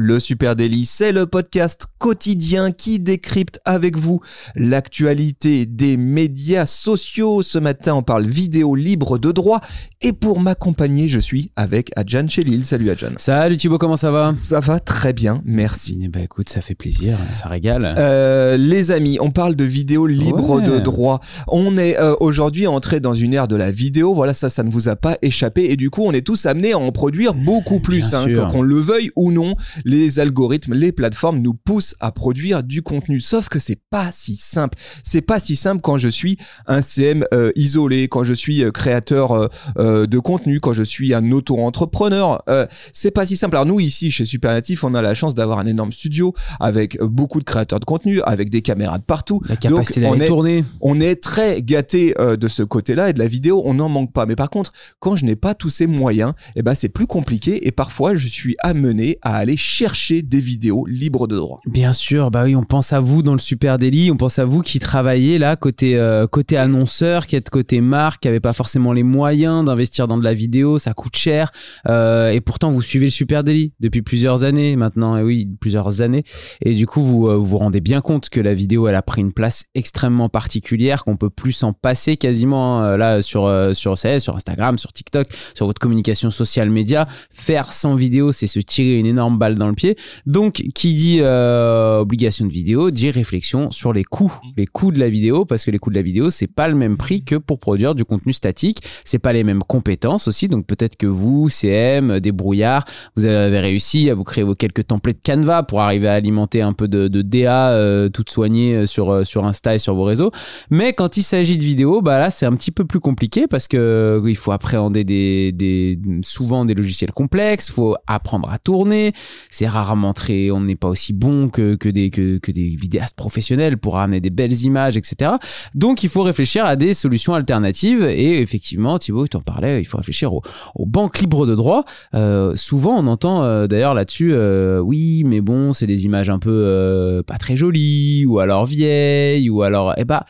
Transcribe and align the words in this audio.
Le 0.00 0.20
Super 0.20 0.54
Daily, 0.54 0.86
c'est 0.86 1.10
le 1.10 1.26
podcast 1.26 1.86
quotidien 1.98 2.70
qui 2.70 3.00
décrypte 3.00 3.58
avec 3.64 3.96
vous 3.96 4.20
l'actualité 4.54 5.66
des 5.66 5.96
médias 5.96 6.66
sociaux. 6.66 7.42
Ce 7.42 7.58
matin, 7.58 7.94
on 7.94 8.02
parle 8.04 8.24
vidéo 8.24 8.76
libre 8.76 9.18
de 9.18 9.32
droit. 9.32 9.60
Et 10.00 10.12
pour 10.12 10.38
m'accompagner, 10.38 11.08
je 11.08 11.18
suis 11.18 11.50
avec 11.56 11.90
Adjan 11.96 12.28
Chelil. 12.28 12.64
Salut 12.64 12.90
Adjan. 12.90 13.10
Salut 13.16 13.56
Thibaut, 13.56 13.78
comment 13.78 13.96
ça 13.96 14.12
va? 14.12 14.36
Ça 14.40 14.60
va 14.60 14.78
très 14.78 15.12
bien, 15.12 15.42
merci. 15.44 16.02
Eh 16.04 16.08
ben 16.08 16.22
écoute, 16.22 16.48
ça 16.48 16.60
fait 16.60 16.76
plaisir, 16.76 17.18
ça 17.32 17.48
régale. 17.48 17.92
Euh, 17.98 18.56
les 18.56 18.92
amis, 18.92 19.18
on 19.20 19.32
parle 19.32 19.56
de 19.56 19.64
vidéo 19.64 20.06
libre 20.06 20.48
Ouais. 20.58 20.62
de 20.62 20.78
droit. 20.78 21.20
On 21.48 21.76
est 21.76 21.98
euh, 21.98 22.14
aujourd'hui 22.20 22.68
entré 22.68 23.00
dans 23.00 23.14
une 23.14 23.34
ère 23.34 23.48
de 23.48 23.56
la 23.56 23.72
vidéo. 23.72 24.14
Voilà, 24.14 24.32
ça, 24.32 24.48
ça 24.48 24.62
ne 24.62 24.70
vous 24.70 24.88
a 24.88 24.94
pas 24.94 25.18
échappé. 25.22 25.64
Et 25.72 25.76
du 25.76 25.90
coup, 25.90 26.02
on 26.04 26.12
est 26.12 26.24
tous 26.24 26.46
amenés 26.46 26.70
à 26.72 26.78
en 26.78 26.92
produire 26.92 27.34
beaucoup 27.34 27.80
plus. 27.80 28.14
Hein, 28.14 28.26
qu'on 28.52 28.62
le 28.62 28.76
veuille 28.76 29.10
ou 29.16 29.32
non, 29.32 29.56
les 29.88 30.20
algorithmes, 30.20 30.74
les 30.74 30.92
plateformes 30.92 31.38
nous 31.38 31.54
poussent 31.54 31.96
à 32.00 32.12
produire 32.12 32.62
du 32.62 32.82
contenu. 32.82 33.20
Sauf 33.20 33.48
que 33.48 33.58
c'est 33.58 33.80
pas 33.90 34.10
si 34.12 34.36
simple. 34.36 34.76
C'est 35.02 35.22
pas 35.22 35.40
si 35.40 35.56
simple 35.56 35.80
quand 35.80 35.96
je 35.96 36.08
suis 36.08 36.36
un 36.66 36.82
CM 36.82 37.24
euh, 37.32 37.50
isolé, 37.56 38.06
quand 38.08 38.22
je 38.22 38.34
suis 38.34 38.62
euh, 38.62 38.70
créateur 38.70 39.48
euh, 39.78 40.06
de 40.06 40.18
contenu, 40.18 40.60
quand 40.60 40.74
je 40.74 40.82
suis 40.82 41.14
un 41.14 41.32
auto-entrepreneur. 41.32 42.42
Euh, 42.50 42.66
c'est 42.92 43.10
pas 43.10 43.24
si 43.26 43.36
simple. 43.36 43.56
Alors 43.56 43.66
nous 43.66 43.80
ici 43.80 44.10
chez 44.10 44.26
Supernatif, 44.26 44.84
on 44.84 44.94
a 44.94 45.00
la 45.02 45.14
chance 45.14 45.34
d'avoir 45.34 45.58
un 45.58 45.66
énorme 45.66 45.92
studio 45.92 46.34
avec 46.60 47.00
beaucoup 47.02 47.38
de 47.38 47.44
créateurs 47.44 47.80
de 47.80 47.84
contenu, 47.86 48.20
avec 48.22 48.50
des 48.50 48.60
caméras 48.62 48.98
de 48.98 49.04
partout. 49.04 49.40
La 49.48 49.56
capacité 49.56 50.02
Donc, 50.02 50.16
on 50.16 50.20
est- 50.20 50.26
tourner. 50.26 50.64
On 50.82 51.00
est 51.00 51.16
très 51.22 51.62
gâté 51.62 52.14
de 52.18 52.48
ce 52.48 52.62
côté-là 52.62 53.10
et 53.10 53.12
de 53.14 53.18
la 53.18 53.26
vidéo, 53.28 53.62
on 53.64 53.74
n'en 53.74 53.88
manque 53.88 54.12
pas. 54.12 54.26
Mais 54.26 54.36
par 54.36 54.50
contre, 54.50 54.72
quand 55.00 55.16
je 55.16 55.24
n'ai 55.24 55.36
pas 55.36 55.54
tous 55.54 55.70
ces 55.70 55.86
moyens, 55.86 56.34
eh 56.56 56.62
ben 56.62 56.74
c'est 56.74 56.88
plus 56.90 57.06
compliqué 57.06 57.66
et 57.66 57.70
parfois 57.72 58.14
je 58.16 58.26
suis 58.28 58.56
amené 58.60 59.18
à 59.22 59.36
aller 59.36 59.56
chercher 59.78 60.22
des 60.22 60.40
vidéos 60.40 60.86
libres 60.86 61.28
de 61.28 61.36
droit. 61.36 61.60
Bien 61.64 61.92
sûr, 61.92 62.32
bah 62.32 62.42
oui, 62.44 62.56
on 62.56 62.64
pense 62.64 62.92
à 62.92 62.98
vous 62.98 63.22
dans 63.22 63.34
le 63.34 63.38
Super 63.38 63.78
Daily, 63.78 64.10
on 64.10 64.16
pense 64.16 64.40
à 64.40 64.44
vous 64.44 64.60
qui 64.60 64.80
travaillez 64.80 65.38
là 65.38 65.54
côté 65.54 65.96
euh, 65.96 66.26
côté 66.26 66.56
annonceur, 66.56 67.28
qui 67.28 67.36
êtes 67.36 67.48
côté 67.48 67.80
marque, 67.80 68.22
qui 68.22 68.28
n'avez 68.28 68.40
pas 68.40 68.52
forcément 68.52 68.92
les 68.92 69.04
moyens 69.04 69.64
d'investir 69.64 70.08
dans 70.08 70.18
de 70.18 70.24
la 70.24 70.34
vidéo, 70.34 70.78
ça 70.78 70.94
coûte 70.94 71.14
cher, 71.14 71.52
euh, 71.86 72.30
et 72.30 72.40
pourtant 72.40 72.72
vous 72.72 72.82
suivez 72.82 73.06
le 73.06 73.12
Super 73.12 73.44
Daily 73.44 73.72
depuis 73.78 74.02
plusieurs 74.02 74.42
années 74.42 74.74
maintenant, 74.74 75.16
et 75.16 75.22
oui, 75.22 75.48
plusieurs 75.60 76.02
années, 76.02 76.24
et 76.60 76.74
du 76.74 76.88
coup 76.88 77.00
vous 77.00 77.28
euh, 77.28 77.36
vous 77.36 77.58
rendez 77.58 77.80
bien 77.80 78.00
compte 78.00 78.30
que 78.30 78.40
la 78.40 78.54
vidéo 78.54 78.88
elle 78.88 78.96
a 78.96 79.02
pris 79.02 79.20
une 79.20 79.32
place 79.32 79.62
extrêmement 79.76 80.28
particulière, 80.28 81.04
qu'on 81.04 81.16
peut 81.16 81.30
plus 81.30 81.52
s'en 81.52 81.72
passer 81.72 82.16
quasiment 82.16 82.80
hein, 82.80 82.96
là 82.96 83.22
sur 83.22 83.48
sur 83.74 83.96
sur 83.96 84.34
Instagram, 84.34 84.76
sur 84.76 84.92
TikTok, 84.92 85.28
sur 85.54 85.66
votre 85.66 85.80
communication 85.80 86.30
sociale 86.30 86.68
média, 86.68 87.06
faire 87.32 87.72
sans 87.72 87.94
vidéo, 87.94 88.32
c'est 88.32 88.48
se 88.48 88.58
tirer 88.58 88.98
une 88.98 89.06
énorme 89.06 89.38
balle 89.38 89.54
dans 89.58 89.68
le 89.68 89.74
pied. 89.74 89.96
Donc, 90.26 90.62
qui 90.74 90.94
dit 90.94 91.18
euh, 91.20 91.98
obligation 91.98 92.46
de 92.46 92.52
vidéo, 92.52 92.90
dit 92.90 93.10
réflexion 93.10 93.70
sur 93.70 93.92
les 93.92 94.04
coûts, 94.04 94.32
les 94.56 94.66
coûts 94.66 94.92
de 94.92 94.98
la 94.98 95.08
vidéo, 95.08 95.44
parce 95.44 95.64
que 95.64 95.70
les 95.70 95.78
coûts 95.78 95.90
de 95.90 95.96
la 95.96 96.02
vidéo, 96.02 96.30
c'est 96.30 96.46
pas 96.46 96.68
le 96.68 96.74
même 96.74 96.96
prix 96.96 97.22
que 97.24 97.36
pour 97.36 97.58
produire 97.58 97.94
du 97.94 98.04
contenu 98.04 98.32
statique. 98.32 98.82
C'est 99.04 99.18
pas 99.18 99.32
les 99.32 99.44
mêmes 99.44 99.62
compétences 99.62 100.28
aussi. 100.28 100.48
Donc, 100.48 100.66
peut-être 100.66 100.96
que 100.96 101.06
vous, 101.06 101.48
CM, 101.48 102.20
débrouillard, 102.20 102.84
vous 103.16 103.26
avez 103.26 103.60
réussi 103.60 104.10
à 104.10 104.14
vous 104.14 104.24
créer 104.24 104.44
vos 104.44 104.54
quelques 104.54 104.86
templates 104.86 105.18
Canva 105.24 105.62
pour 105.62 105.80
arriver 105.80 106.08
à 106.08 106.14
alimenter 106.14 106.62
un 106.62 106.72
peu 106.72 106.88
de, 106.88 107.08
DA 107.08 107.70
euh, 107.70 108.08
toute 108.08 108.30
soignée 108.30 108.86
sur 108.86 109.10
euh, 109.10 109.24
sur 109.24 109.44
Insta 109.44 109.74
et 109.74 109.78
sur 109.78 109.94
vos 109.94 110.04
réseaux. 110.04 110.30
Mais 110.70 110.92
quand 110.92 111.16
il 111.16 111.22
s'agit 111.22 111.58
de 111.58 111.64
vidéo, 111.64 112.00
bah 112.02 112.18
là, 112.18 112.30
c'est 112.30 112.46
un 112.46 112.54
petit 112.54 112.70
peu 112.70 112.84
plus 112.84 113.00
compliqué 113.00 113.46
parce 113.46 113.68
que 113.68 113.76
euh, 113.76 114.30
il 114.30 114.36
faut 114.36 114.52
appréhender 114.52 115.04
des, 115.04 115.52
des 115.52 115.98
souvent 116.22 116.64
des 116.64 116.74
logiciels 116.74 117.12
complexes, 117.12 117.70
faut 117.70 117.96
apprendre 118.06 118.50
à 118.50 118.58
tourner. 118.58 119.12
C'est 119.50 119.66
rarement 119.66 120.12
très, 120.12 120.50
on 120.50 120.60
n'est 120.60 120.76
pas 120.76 120.88
aussi 120.88 121.12
bon 121.12 121.48
que, 121.48 121.74
que 121.74 121.88
des 121.88 122.10
que, 122.10 122.38
que 122.38 122.52
des 122.52 122.68
vidéastes 122.68 123.16
professionnels 123.16 123.78
pour 123.78 123.94
ramener 123.94 124.20
des 124.20 124.30
belles 124.30 124.62
images, 124.62 124.96
etc. 124.96 125.32
Donc, 125.74 126.02
il 126.02 126.08
faut 126.08 126.22
réfléchir 126.22 126.64
à 126.64 126.76
des 126.76 126.94
solutions 126.94 127.34
alternatives. 127.34 128.04
Et 128.04 128.40
effectivement, 128.40 128.98
Thibaut, 128.98 129.26
tu 129.26 129.36
en 129.36 129.40
parlais, 129.40 129.80
il 129.80 129.84
faut 129.84 129.98
réfléchir 129.98 130.32
aux, 130.32 130.42
aux 130.74 130.86
banques 130.86 131.18
libres 131.18 131.46
de 131.46 131.54
droit. 131.54 131.84
Euh, 132.14 132.56
souvent, 132.56 132.96
on 132.98 133.06
entend 133.06 133.42
euh, 133.42 133.66
d'ailleurs 133.66 133.94
là-dessus, 133.94 134.32
euh, 134.32 134.80
oui, 134.80 135.24
mais 135.24 135.40
bon, 135.40 135.72
c'est 135.72 135.86
des 135.86 136.04
images 136.04 136.30
un 136.30 136.38
peu 136.38 136.50
euh, 136.50 137.22
pas 137.22 137.38
très 137.38 137.56
jolies, 137.56 138.26
ou 138.26 138.38
alors 138.38 138.66
vieilles, 138.66 139.50
ou 139.50 139.62
alors, 139.62 139.94
eh 139.96 140.04
ben, 140.04 140.22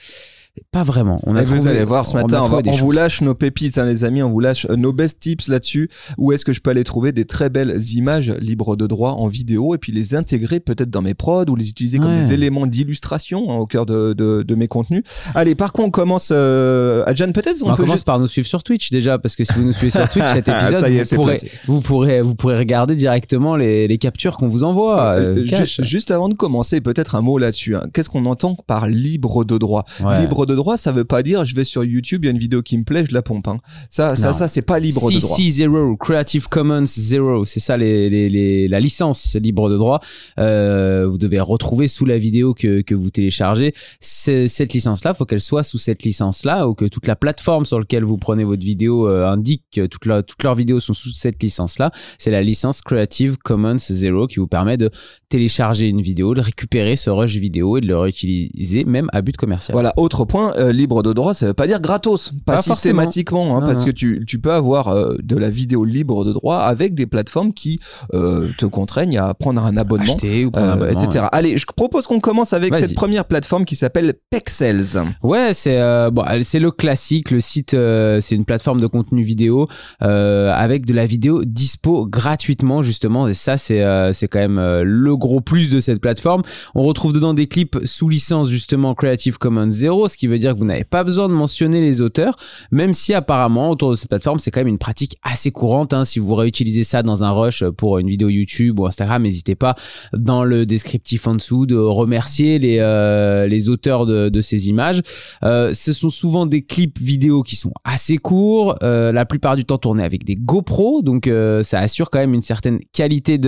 pas 0.73 0.83
vraiment. 0.83 1.21
On 1.25 1.37
a 1.37 1.43
Et 1.43 1.45
vous 1.45 1.57
trouvé- 1.57 1.71
allez 1.71 1.85
voir 1.85 2.07
ce 2.07 2.15
matin, 2.15 2.39
on, 2.43 2.47
trouvé 2.47 2.57
va- 2.57 2.63
des 2.63 2.71
on 2.71 2.77
vous 2.85 2.93
lâche 2.93 3.21
nos 3.23 3.35
pépites, 3.35 3.79
hein, 3.79 3.85
les 3.85 4.05
amis, 4.05 4.23
on 4.23 4.31
vous 4.31 4.41
lâche 4.41 4.67
euh, 4.71 4.77
nos 4.77 4.93
best 4.93 5.21
tips 5.21 5.49
là-dessus. 5.49 5.91
Où 6.19 6.33
est-ce 6.33 6.45
que 6.45 6.53
je 6.53 6.61
peux 6.61 6.71
aller 6.71 6.85
trouver 6.85 7.13
des 7.13 7.25
très 7.25 7.51
belles 7.51 7.79
images 7.95 8.31
libres 8.41 8.77
de 8.77 8.87
droit 8.87 9.13
en 9.13 9.29
vidéo 9.29 9.75
et 9.75 9.79
puis 9.79 9.93
les 9.93 10.15
intégrer 10.15 10.61
peut-être 10.61 10.91
dans 10.91 11.03
mes 11.03 11.15
prods 11.15 11.45
ou 11.49 11.57
les 11.57 11.69
utiliser 11.69 11.99
comme 11.99 12.09
Ouais. 12.13 12.19
des 12.19 12.33
éléments 12.33 12.67
d'illustration 12.67 13.51
hein, 13.51 13.57
au 13.57 13.67
cœur 13.67 13.87
de, 13.87 14.13
de, 14.13 14.43
de 14.43 14.55
mes 14.55 14.69
contenus. 14.69 15.03
Allez, 15.35 15.55
par 15.55 15.73
contre, 15.73 15.89
on 15.89 15.91
commence. 15.91 16.31
Euh, 16.33 17.03
Adjan, 17.07 17.33
peut-être 17.33 17.57
on, 17.63 17.69
On 17.71 17.71
peut 17.77 17.83
commence 17.83 17.97
juste. 17.97 18.07
par 18.07 18.19
nous 18.21 18.27
suivre 18.27 18.47
sur 18.49 18.63
Twitch 18.63 18.91
déjà, 18.91 19.19
parce 19.19 19.37
que 19.37 19.45
si 19.45 19.53
vous 19.55 19.63
nous 19.65 19.73
suivez 19.73 19.91
sur 19.91 20.09
Twitch, 20.09 20.27
cet 20.33 20.49
Ah, 20.49 20.61
épisode, 20.71 20.85
est, 20.91 21.11
vous, 21.11 21.17
pourrez, 21.17 21.39
vous, 21.67 21.81
pourrez, 21.81 22.23
vous 22.23 22.35
pourrez 22.35 22.59
regarder 22.59 22.97
directement 22.97 23.57
les, 23.57 23.89
les 23.89 23.99
captures 23.99 24.37
qu'on 24.37 24.49
vous 24.49 24.65
envoie. 24.65 25.15
Euh, 25.15 25.45
euh, 25.51 25.65
juste 25.83 26.11
avant 26.11 26.29
de 26.29 26.35
commencer, 26.35 26.81
peut-être 26.81 27.15
un 27.15 27.21
mot 27.21 27.39
là-dessus. 27.39 27.77
hein. 27.77 27.85
Qu'est-ce 27.93 28.09
qu'on 28.09 28.27
entend 28.27 28.57
par 28.67 28.87
libre 28.89 29.45
de 29.45 29.59
droit? 29.59 29.85
Ouais. 30.05 30.21
Libre 30.21 30.47
de 30.49 30.55
droit, 30.57 30.77
ça 30.77 30.91
veut 30.91 31.05
pas 31.05 31.23
dire 31.23 31.45
je 31.45 31.55
vais 31.55 31.65
sur 31.65 31.85
YouTube, 31.85 32.25
il 32.25 32.27
y 32.27 32.29
a 32.29 32.33
une 32.33 32.39
vidéo 32.39 32.63
qui 32.63 32.77
me 32.77 32.83
plaît, 32.85 33.05
je 33.09 33.15
la 33.15 33.23
pompe. 33.23 33.47
hein. 33.49 33.59
Ça, 33.91 34.17
ça, 34.17 34.33
ça, 34.33 34.49
c'est 34.49 34.63
pas 34.67 34.79
libre 34.81 35.01
de 35.11 35.21
droit. 35.21 35.37
CC0, 35.37 35.97
Creative 35.99 36.49
Commons 36.49 36.85
0, 36.87 37.45
c'est 37.45 37.61
ça 37.61 37.77
les, 37.77 38.11
les, 38.11 38.29
les- 38.29 38.67
la 38.69 38.81
licence 38.81 39.37
libre 39.41 39.71
de 39.71 39.77
droit. 39.77 40.01
Euh, 40.39 41.07
vous 41.09 41.19
devez 41.19 41.39
retrouver 41.41 41.87
sous 41.89 42.05
la 42.07 42.19
vidéo 42.19 42.55
que, 42.55 42.81
que 42.81 42.95
vous 42.95 43.11
téléchargez 43.11 43.75
cette 44.01 44.73
licence-là. 44.73 45.15
faut 45.15 45.25
qu'elle 45.25 45.41
soit 45.41 45.63
sous 45.63 45.79
cette 45.79 46.03
licence-là 46.03 46.69
ou 46.69 46.75
que 46.75 46.87
toute 46.87 47.07
la 47.07 47.17
plateforme 47.17 47.65
sur 47.65 47.79
laquelle 47.79 48.05
vous 48.05 48.17
prenez 48.19 48.45
votre 48.45 48.63
vidéo 48.65 49.09
euh, 49.09 49.27
indique 49.29 49.65
que 49.73 49.87
toute 49.87 49.99
toutes 50.27 50.43
leurs 50.43 50.55
vidéos 50.55 50.81
sont 50.81 50.95
sous 50.95 51.13
cette 51.13 51.43
licence-là. 51.43 51.91
C'est 52.19 52.31
la 52.31 52.41
licence 52.43 52.81
Creative 52.83 53.37
Commons 53.39 53.77
0 53.79 54.27
qui 54.27 54.41
vous 54.41 54.47
permet 54.47 54.77
de 54.77 54.91
télécharger 55.29 55.89
une 55.89 56.01
vidéo, 56.01 56.35
de 56.35 56.41
récupérer 56.41 56.97
ce 56.97 57.11
rush 57.11 57.37
vidéo 57.37 57.77
et 57.77 57.81
de 57.81 57.87
le 57.87 57.99
réutiliser 57.99 58.85
même 58.85 59.09
à 59.13 59.21
but 59.23 59.37
commercial. 59.37 59.75
Voilà, 59.75 59.93
autre 59.97 60.25
point, 60.25 60.38
euh, 60.57 60.73
libre 60.73 61.03
de 61.03 61.13
droit, 61.13 61.35
ça 61.35 61.47
veut 61.47 61.55
pas 61.55 61.67
dire 61.67 61.81
gratos, 61.81 62.33
pas, 62.45 62.57
Pas 62.57 62.63
forcément. 62.63 62.75
systématiquement, 62.75 63.57
hein, 63.57 63.61
Non, 63.61 63.67
parce 63.67 63.81
non. 63.81 63.87
que 63.87 63.91
tu, 63.91 64.25
tu 64.27 64.39
peux 64.39 64.53
avoir 64.53 64.89
euh, 64.89 65.15
de 65.23 65.37
la 65.37 65.51
vidéo 65.51 65.85
libre 65.85 66.25
de 66.25 66.33
droit 66.33 66.59
avec 66.59 66.95
des 66.95 67.07
plateformes 67.07 67.53
qui 67.53 67.81
euh, 68.15 68.49
te 68.59 68.67
contraignent 68.67 69.19
à 69.19 69.35
prendre 69.35 69.65
un 69.65 69.77
abonnement. 69.77 70.15
Acheter 70.15 70.45
ou 70.45 70.51
prendre 70.51 70.69
un 70.69 70.73
abonnement, 70.73 71.03
etc. 71.03 71.27
Allez, 71.33 71.57
je 71.57 71.67
propose 71.67 72.07
qu'on 72.07 72.21
commence 72.21 72.53
avec 72.53 72.75
cette 72.75 72.95
première 72.95 73.25
plateforme 73.25 73.65
qui 73.65 73.77
s'appelle 73.77 74.15
Pexels. 74.31 74.99
Ouais, 75.23 75.53
c'est 75.55 75.79
bon, 76.11 76.25
c'est 76.43 76.59
le 76.61 76.71
classique. 76.71 77.31
Le 77.31 77.41
site, 77.41 77.71
c'est 77.73 78.35
une 78.35 78.45
plateforme 78.45 78.81
de 78.81 78.87
contenu 78.87 79.23
vidéo 79.23 79.69
avec 80.01 80.87
de 80.87 80.95
la 80.95 81.07
vidéo 81.07 81.45
dispo 81.45 82.07
gratuitement 82.07 82.83
justement. 82.83 83.29
Et 83.29 83.35
ça, 83.35 83.57
c'est 83.57 83.85
c'est 84.13 84.29
quand 84.29 84.39
même 84.39 84.61
le 84.83 85.17
gros 85.17 85.41
plus 85.41 85.71
de 85.71 85.81
cette 85.81 86.01
plateforme. 86.01 86.43
On 86.75 86.83
retrouve 86.83 87.13
dedans 87.13 87.35
des 87.35 87.47
clips 87.47 87.79
sous 87.85 88.09
licence 88.09 88.49
justement 88.49 88.95
Creative 88.95 89.39
Commons 89.39 89.71
0, 89.71 90.09
ce 90.09 90.17
qui 90.19 90.27
veut 90.27 90.39
dire 90.39 90.55
que 90.55 90.59
vous 90.59 90.65
n'avez 90.65 90.85
pas 90.85 91.05
besoin 91.05 91.29
de 91.29 91.35
mentionner 91.35 91.81
les 91.81 92.01
auteurs, 92.01 92.35
même 92.73 92.93
si 92.93 93.15
apparemment 93.15 93.71
autour 93.71 93.91
de 93.91 93.95
cette 93.95 94.09
plateforme, 94.09 94.39
c'est 94.39 94.51
quand 94.51 94.61
même 94.61 94.69
une 94.69 94.79
pratique 94.79 95.17
assez 95.23 95.53
courante. 95.53 95.93
hein. 95.93 96.05
Si 96.05 96.19
vous 96.19 96.35
réutilisez 96.35 96.83
ça 96.83 97.03
dans 97.03 97.23
un 97.23 97.31
rush 97.31 97.65
pour 97.77 97.99
une 97.99 98.09
vidéo 98.09 98.29
YouTube 98.29 98.81
ou 98.81 98.87
Instagram, 98.87 99.23
n'hésitez 99.23 99.55
pas 99.55 99.77
dans 100.13 100.45
le 100.45 100.67
descriptif 100.67 101.27
en 101.27 101.37
dessous 101.37 101.67
de 101.67 101.77
remercier 101.77 102.59
les, 102.59 102.79
euh, 102.81 103.47
les 103.47 103.69
auteurs 103.69 104.07
de, 104.07 104.41
ces 104.41 104.69
images. 104.69 105.03
Euh, 105.43 105.73
ce 105.73 105.93
sont 105.93 106.11
souvent 106.11 106.47
des 106.47 106.63
clips 106.63 106.99
vidéo 107.01 107.43
qui 107.43 107.57
sont 107.57 107.73
assez 107.85 108.19
courts, 108.19 108.77
euh, 108.83 109.13
la 109.13 109.25
plupart 109.27 109.57
du 109.57 109.65
temps 109.65 109.79
tournés 109.79 110.05
avec 110.05 110.25
des 110.25 110.37
GoPro, 110.37 111.03
donc 111.03 111.31
ça 111.63 111.81
assure 111.81 112.11
quand 112.11 112.19
même 112.19 112.35
une 112.35 112.43
certaine 112.43 112.81
qualité 112.93 113.39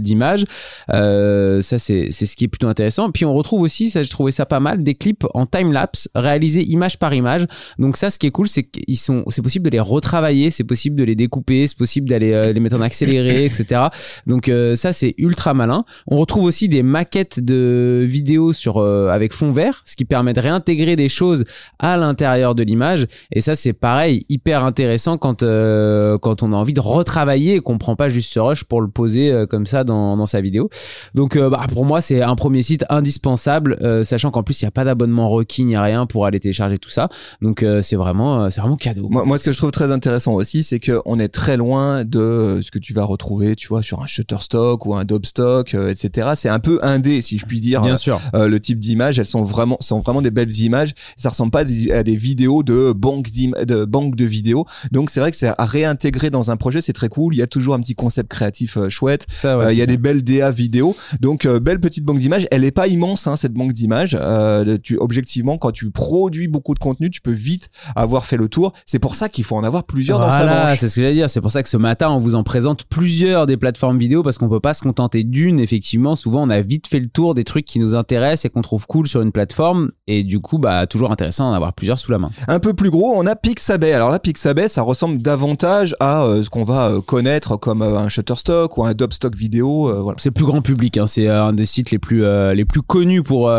d'image. 0.00 0.44
Ça 0.88 1.78
c'est 1.78 2.10
ce 2.10 2.36
qui 2.36 2.44
est 2.44 2.48
plutôt 2.48 2.68
intéressant. 2.68 3.10
Puis 3.10 3.24
on 3.24 3.34
retrouve 3.34 3.62
aussi, 3.62 3.88
ça 3.88 4.02
j'ai 4.02 4.08
trouvé 4.08 4.30
ça 4.30 4.44
pas 4.46 4.60
mal, 4.60 4.82
des 4.82 4.94
clips 4.94 5.24
en 5.34 5.46
time 5.46 5.72
lapse 5.72 6.01
séquences 6.14 6.72
image 6.72 6.98
par 6.98 7.14
image. 7.14 7.46
Donc 7.78 7.96
ça, 7.96 8.10
ce 8.10 8.18
qui 8.18 8.26
est 8.26 8.30
cool, 8.30 8.48
c'est 8.48 8.64
qu'ils 8.64 8.96
sont, 8.96 9.24
c'est 9.28 9.42
possible 9.42 9.64
de 9.64 9.70
les 9.70 9.80
retravailler, 9.80 10.50
c'est 10.50 10.64
possible 10.64 10.96
de 10.96 11.04
les 11.04 11.14
découper, 11.14 11.66
c'est 11.66 11.76
possible 11.76 12.08
d'aller 12.08 12.32
euh, 12.32 12.52
les 12.52 12.60
mettre 12.60 12.76
en 12.76 12.80
accéléré, 12.80 13.44
etc. 13.44 13.82
Donc 14.26 14.48
euh, 14.48 14.76
ça, 14.76 14.92
c'est 14.92 15.14
ultra 15.18 15.54
malin. 15.54 15.84
On 16.06 16.16
retrouve 16.16 16.44
aussi 16.44 16.68
des 16.68 16.82
maquettes 16.82 17.40
de 17.40 18.04
vidéos 18.06 18.52
sur 18.52 18.78
euh, 18.78 19.08
avec 19.08 19.32
fond 19.32 19.50
vert, 19.50 19.82
ce 19.84 19.96
qui 19.96 20.04
permet 20.04 20.32
de 20.32 20.40
réintégrer 20.40 20.96
des 20.96 21.08
choses 21.08 21.44
à 21.78 21.96
l'intérieur 21.96 22.54
de 22.54 22.62
l'image. 22.62 23.06
Et 23.32 23.40
ça, 23.40 23.54
c'est 23.54 23.72
pareil, 23.72 24.24
hyper 24.28 24.64
intéressant 24.64 25.18
quand 25.18 25.42
quand 25.42 26.42
on 26.42 26.52
a 26.52 26.56
envie 26.56 26.72
de 26.72 26.80
retravailler 26.80 27.56
et 27.56 27.60
qu'on 27.60 27.78
prend 27.78 27.96
pas 27.96 28.08
juste 28.08 28.32
ce 28.32 28.38
rush 28.38 28.64
pour 28.64 28.80
le 28.80 28.88
poser 28.88 29.44
comme 29.50 29.66
ça 29.66 29.82
dans, 29.82 30.16
dans 30.16 30.26
sa 30.26 30.40
vidéo. 30.40 30.70
Donc 31.14 31.36
bah, 31.36 31.66
pour 31.72 31.84
moi, 31.84 32.00
c'est 32.00 32.22
un 32.22 32.36
premier 32.36 32.62
site 32.62 32.84
indispensable, 32.90 33.78
sachant 34.04 34.30
qu'en 34.30 34.42
plus 34.42 34.60
il 34.60 34.64
n'y 34.66 34.68
a 34.68 34.72
pas 34.72 34.84
d'abonnement 34.84 35.28
requis, 35.28 35.62
il 35.62 35.66
n'y 35.66 35.76
a 35.76 35.82
rien 35.82 35.91
pour 36.08 36.26
aller 36.26 36.40
télécharger 36.40 36.78
tout 36.78 36.90
ça. 36.90 37.08
Donc 37.40 37.64
c'est 37.82 37.96
vraiment 37.96 38.50
c'est 38.50 38.60
vraiment 38.60 38.76
cadeau. 38.76 39.08
Moi, 39.10 39.24
moi, 39.24 39.38
ce 39.38 39.44
que 39.44 39.52
je 39.52 39.58
trouve 39.58 39.70
très 39.70 39.90
intéressant 39.92 40.34
aussi, 40.34 40.62
c'est 40.62 40.80
qu'on 40.80 41.18
est 41.18 41.28
très 41.28 41.56
loin 41.56 42.04
de 42.04 42.60
ce 42.62 42.70
que 42.70 42.78
tu 42.78 42.92
vas 42.92 43.04
retrouver, 43.04 43.56
tu 43.56 43.68
vois, 43.68 43.82
sur 43.82 44.02
un 44.02 44.06
Shutterstock 44.06 44.86
ou 44.86 44.94
un 44.94 45.04
Dobstock, 45.04 45.74
euh, 45.74 45.90
etc. 45.90 46.30
C'est 46.34 46.48
un 46.48 46.58
peu 46.60 46.78
indé, 46.82 47.20
si 47.20 47.38
je 47.38 47.46
puis 47.46 47.60
dire. 47.60 47.80
Bien 47.82 47.96
sûr. 47.96 48.20
Euh, 48.34 48.48
le 48.48 48.60
type 48.60 48.78
d'image, 48.78 49.18
elles 49.18 49.26
sont 49.26 49.42
vraiment, 49.42 49.76
sont 49.80 50.00
vraiment 50.00 50.22
des 50.22 50.30
belles 50.30 50.52
images. 50.58 50.94
Ça 51.16 51.28
ressemble 51.30 51.50
pas 51.50 51.60
à 51.60 51.64
des, 51.64 51.90
à 51.92 52.02
des 52.02 52.16
vidéos 52.16 52.62
de 52.62 52.92
banque 52.92 53.30
de 53.30 53.84
banque 53.84 54.16
de 54.16 54.24
vidéos. 54.24 54.66
Donc 54.90 55.10
c'est 55.10 55.20
vrai 55.20 55.30
que 55.30 55.36
c'est 55.36 55.52
à 55.56 55.64
réintégrer 55.64 56.30
dans 56.30 56.50
un 56.50 56.56
projet, 56.56 56.80
c'est 56.80 56.92
très 56.92 57.08
cool. 57.08 57.34
Il 57.34 57.38
y 57.38 57.42
a 57.42 57.46
toujours 57.46 57.74
un 57.74 57.80
petit 57.80 57.94
concept 57.94 58.30
créatif 58.30 58.76
euh, 58.76 58.88
chouette. 58.88 59.26
Ça, 59.28 59.58
ouais, 59.58 59.66
Euh, 59.66 59.72
il 59.72 59.78
y 59.78 59.82
a 59.82 59.86
des 59.86 59.98
belles 59.98 60.22
DA 60.22 60.50
vidéo. 60.50 60.96
Donc 61.20 61.46
euh, 61.46 61.60
belle 61.60 61.80
petite 61.80 62.04
banque 62.04 62.18
d'images. 62.18 62.46
Elle 62.50 62.64
est 62.64 62.70
pas 62.70 62.86
immense 62.88 63.26
hein, 63.26 63.36
cette 63.36 63.52
banque 63.52 63.72
d'images. 63.72 64.16
Euh, 64.20 64.76
tu 64.82 64.96
objectivement 64.98 65.58
quand 65.58 65.72
tu 65.72 65.81
produis 65.90 66.48
beaucoup 66.48 66.74
de 66.74 66.78
contenu, 66.78 67.10
tu 67.10 67.20
peux 67.20 67.32
vite 67.32 67.70
avoir 67.96 68.24
fait 68.26 68.36
le 68.36 68.48
tour. 68.48 68.72
C'est 68.86 68.98
pour 68.98 69.14
ça 69.14 69.28
qu'il 69.28 69.44
faut 69.44 69.56
en 69.56 69.64
avoir 69.64 69.84
plusieurs 69.84 70.18
dans 70.18 70.30
sa 70.30 70.46
manche. 70.46 70.78
c'est 70.78 70.88
ce 70.88 70.96
que 70.96 71.00
j'allais 71.02 71.14
dire. 71.14 71.28
C'est 71.30 71.40
pour 71.40 71.50
ça 71.50 71.62
que 71.62 71.68
ce 71.68 71.76
matin, 71.76 72.10
on 72.10 72.18
vous 72.18 72.34
en 72.34 72.42
présente 72.42 72.84
plusieurs 72.84 73.46
des 73.46 73.56
plateformes 73.56 73.98
vidéo 73.98 74.22
parce 74.22 74.38
qu'on 74.38 74.48
peut 74.48 74.60
pas 74.60 74.74
se 74.74 74.82
contenter 74.82 75.24
d'une. 75.24 75.60
Effectivement, 75.60 76.16
souvent, 76.16 76.42
on 76.42 76.50
a 76.50 76.60
vite 76.60 76.86
fait 76.86 77.00
le 77.00 77.08
tour 77.08 77.34
des 77.34 77.44
trucs 77.44 77.64
qui 77.64 77.78
nous 77.78 77.94
intéressent 77.94 78.44
et 78.44 78.48
qu'on 78.50 78.62
trouve 78.62 78.86
cool 78.86 79.06
sur 79.06 79.22
une 79.22 79.32
plateforme. 79.32 79.90
Et 80.06 80.22
du 80.24 80.38
coup, 80.40 80.58
bah, 80.58 80.86
toujours 80.86 81.10
intéressant 81.10 81.48
d'en 81.48 81.54
avoir 81.54 81.72
plusieurs 81.72 81.98
sous 81.98 82.10
la 82.12 82.18
main. 82.18 82.30
Un 82.48 82.58
peu 82.58 82.74
plus 82.74 82.90
gros, 82.90 83.12
on 83.16 83.26
a 83.26 83.36
Pixabay. 83.36 83.92
Alors 83.92 84.10
là, 84.10 84.18
Pixabay, 84.18 84.68
ça 84.68 84.82
ressemble 84.82 85.20
davantage 85.20 85.96
à 86.00 86.24
euh, 86.24 86.42
ce 86.42 86.50
qu'on 86.50 86.64
va 86.64 86.90
euh, 86.90 87.00
connaître 87.00 87.56
comme 87.56 87.82
euh, 87.82 87.98
un 87.98 88.08
Shutterstock 88.08 88.76
ou 88.78 88.84
un 88.84 88.94
Dubstock 88.94 89.34
vidéo. 89.36 89.88
euh, 89.88 90.00
voilà. 90.02 90.16
C'est 90.20 90.28
le 90.28 90.34
plus 90.34 90.44
grand 90.44 90.62
public. 90.62 90.98
Hein. 90.98 91.06
C'est 91.06 91.28
un 91.28 91.52
des 91.52 91.66
sites 91.66 91.90
les 91.90 91.98
plus 91.98 92.22
les 92.54 92.64
plus 92.64 92.82
connus 92.82 93.22
pour 93.22 93.50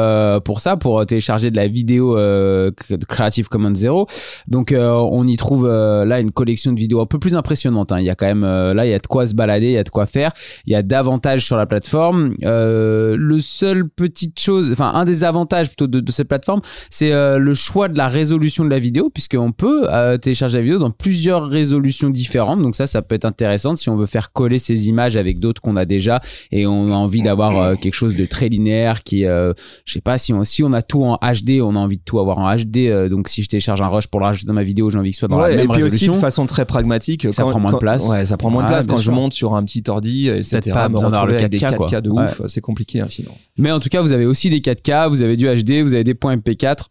pour 0.45 0.59
ça, 0.59 0.77
pour 0.77 1.05
télécharger 1.05 1.51
de 1.51 1.55
la 1.55 1.67
vidéo 1.67 2.12
euh, 2.15 2.71
Creative 3.07 3.48
Commons 3.48 3.75
0. 3.75 4.07
Donc 4.48 4.71
euh, 4.71 4.92
on 4.92 5.27
y 5.27 5.38
trouve 5.38 5.68
euh, 5.68 6.06
là 6.06 6.19
une 6.19 6.31
collection 6.31 6.71
de 6.71 6.80
vidéos 6.80 7.01
un 7.01 7.06
peu 7.06 7.19
plus 7.19 7.36
impressionnante. 7.36 7.92
hein. 7.92 8.00
Il 8.00 8.06
y 8.06 8.10
a 8.10 8.15
quand 8.15 8.25
même 8.25 8.44
euh, 8.44 8.74
là 8.74 8.86
il 8.86 8.92
y 8.92 8.94
a 8.94 9.00
de 9.00 9.07
quoi 9.07 9.27
se 9.27 9.36
balader, 9.36 9.68
il 9.68 9.74
y 9.74 9.77
a 9.77 9.83
de 9.83 9.89
quoi 9.89 10.06
faire. 10.06 10.31
Il 10.65 10.71
y 10.71 10.75
a 10.75 10.83
davantage 10.83 11.45
sur 11.45 11.57
la 11.57 11.65
plateforme. 11.65 12.36
Le 12.42 13.38
seul 13.39 13.88
petite 13.89 14.39
chose, 14.39 14.71
enfin 14.71 14.92
un 14.94 15.06
des 15.06 15.24
avantages 15.24 15.68
plutôt 15.68 15.88
de, 15.88 16.12
cette 16.12 16.27
plateforme, 16.27 16.62
c'est 16.89 17.12
le 17.12 17.54
choix 17.54 17.88
de 17.88 17.98
la 17.98 18.07
résolution 18.07 18.63
de 18.63 18.69
la 18.69 18.80
vidéo, 18.80 19.09
puisqu'on 19.09 19.51
peut 19.51 19.88
télécharger 20.21 20.57
la 20.57 20.63
vidéo 20.63 20.80
dans 20.80 20.92
plusieurs 20.92 21.48
résolutions 21.48 22.09
différentes. 22.09 22.62
Donc 22.62 22.75
ça, 22.75 22.88
ça 22.88 23.01
peut 23.01 23.16
être 23.16 23.25
intéressant 23.25 23.75
si 23.75 23.89
on 23.89 23.95
veut 23.95 24.06
faire 24.06 24.31
coller 24.31 24.59
ces 24.59 24.88
images 24.88 25.18
avec 25.18 25.39
d'autres 25.39 25.62
qu'on 25.62 25.75
a 25.75 25.86
déjà 25.86 26.21
et 26.51 26.66
on 26.68 26.92
a 26.92 26.95
envie 26.95 27.21
d'avoir 27.21 27.77
quelque 27.77 27.94
chose 27.95 28.16
de 28.16 28.25
très 28.25 28.50
linéaire 28.50 29.04
qui, 29.04 29.25
euh, 29.25 29.54
je 29.86 29.94
sais 29.94 30.01
pas, 30.01 30.18
si 30.18 30.33
on, 30.33 30.44
si 30.44 30.63
on 30.63 30.74
a 30.74 30.81
tout 30.81 31.04
en 31.04 31.18
HD, 31.18 31.62
on 31.62 31.75
a 31.75 31.80
envie 31.80 31.98
de 31.98 32.02
tout 32.05 32.19
avoir 32.19 32.38
en 32.38 32.55
HD. 32.55 32.77
euh, 32.88 33.09
donc 33.09 33.27
si 33.29 33.41
je 33.44 33.50
télécharge 33.50 33.81
un 33.81 33.88
rush 33.88 34.07
pour 34.07 34.19
le 34.19 34.25
rajouter 34.25 34.47
dans 34.47 34.53
ma 34.53 34.63
vidéo, 34.63 34.89
j'ai 34.89 35.00
envie 35.00 35.09
que 35.11 35.15
ce 35.15 35.19
soit 35.19 35.27
dans 35.27 35.38
Ouais, 35.41 35.50
la 35.50 35.53
et 35.53 35.57
même 35.57 35.67
puis 35.67 35.77
aussi 35.83 35.91
résolution. 35.91 36.13
de 36.13 36.17
façon 36.17 36.45
très 36.45 36.65
pragmatique. 36.65 37.27
Ça 37.33 37.44
quand- 37.44 37.50
prend 37.51 37.59
moins 37.59 37.71
de 37.73 37.77
place. 37.77 38.07
Ouais, 38.09 38.25
ça 38.25 38.38
prend 38.38 38.50
moins 38.50 38.63
de 38.63 38.67
place 38.69 38.88
quand 38.88 38.97
je 38.97 39.11
monte 39.11 39.33
sur 39.33 39.55
un 39.55 39.63
petit 39.63 39.83
ordi, 39.88 40.29
etc. 40.29 40.61
pas 40.73 40.89
me 40.89 40.97
retrouver 40.97 41.33
le 41.33 41.39
avec 41.39 41.50
des 41.50 41.59
4K, 41.59 41.77
4K 41.89 42.01
de 42.01 42.09
quoi. 42.09 42.23
ouf, 42.25 42.41
c'est 42.47 42.61
compliqué 42.61 43.00
hein, 43.01 43.07
sinon. 43.09 43.31
Mais 43.57 43.71
en 43.71 43.79
tout 43.79 43.89
cas, 43.89 44.01
vous 44.01 44.11
avez 44.11 44.25
aussi 44.25 44.50
des 44.50 44.59
4K, 44.61 45.09
vous 45.09 45.21
avez 45.21 45.38
du 45.38 45.45
HD, 45.47 45.81
vous 45.83 45.94
avez 45.94 46.03
des 46.03 46.13
points 46.13 46.35
MP4. 46.35 46.88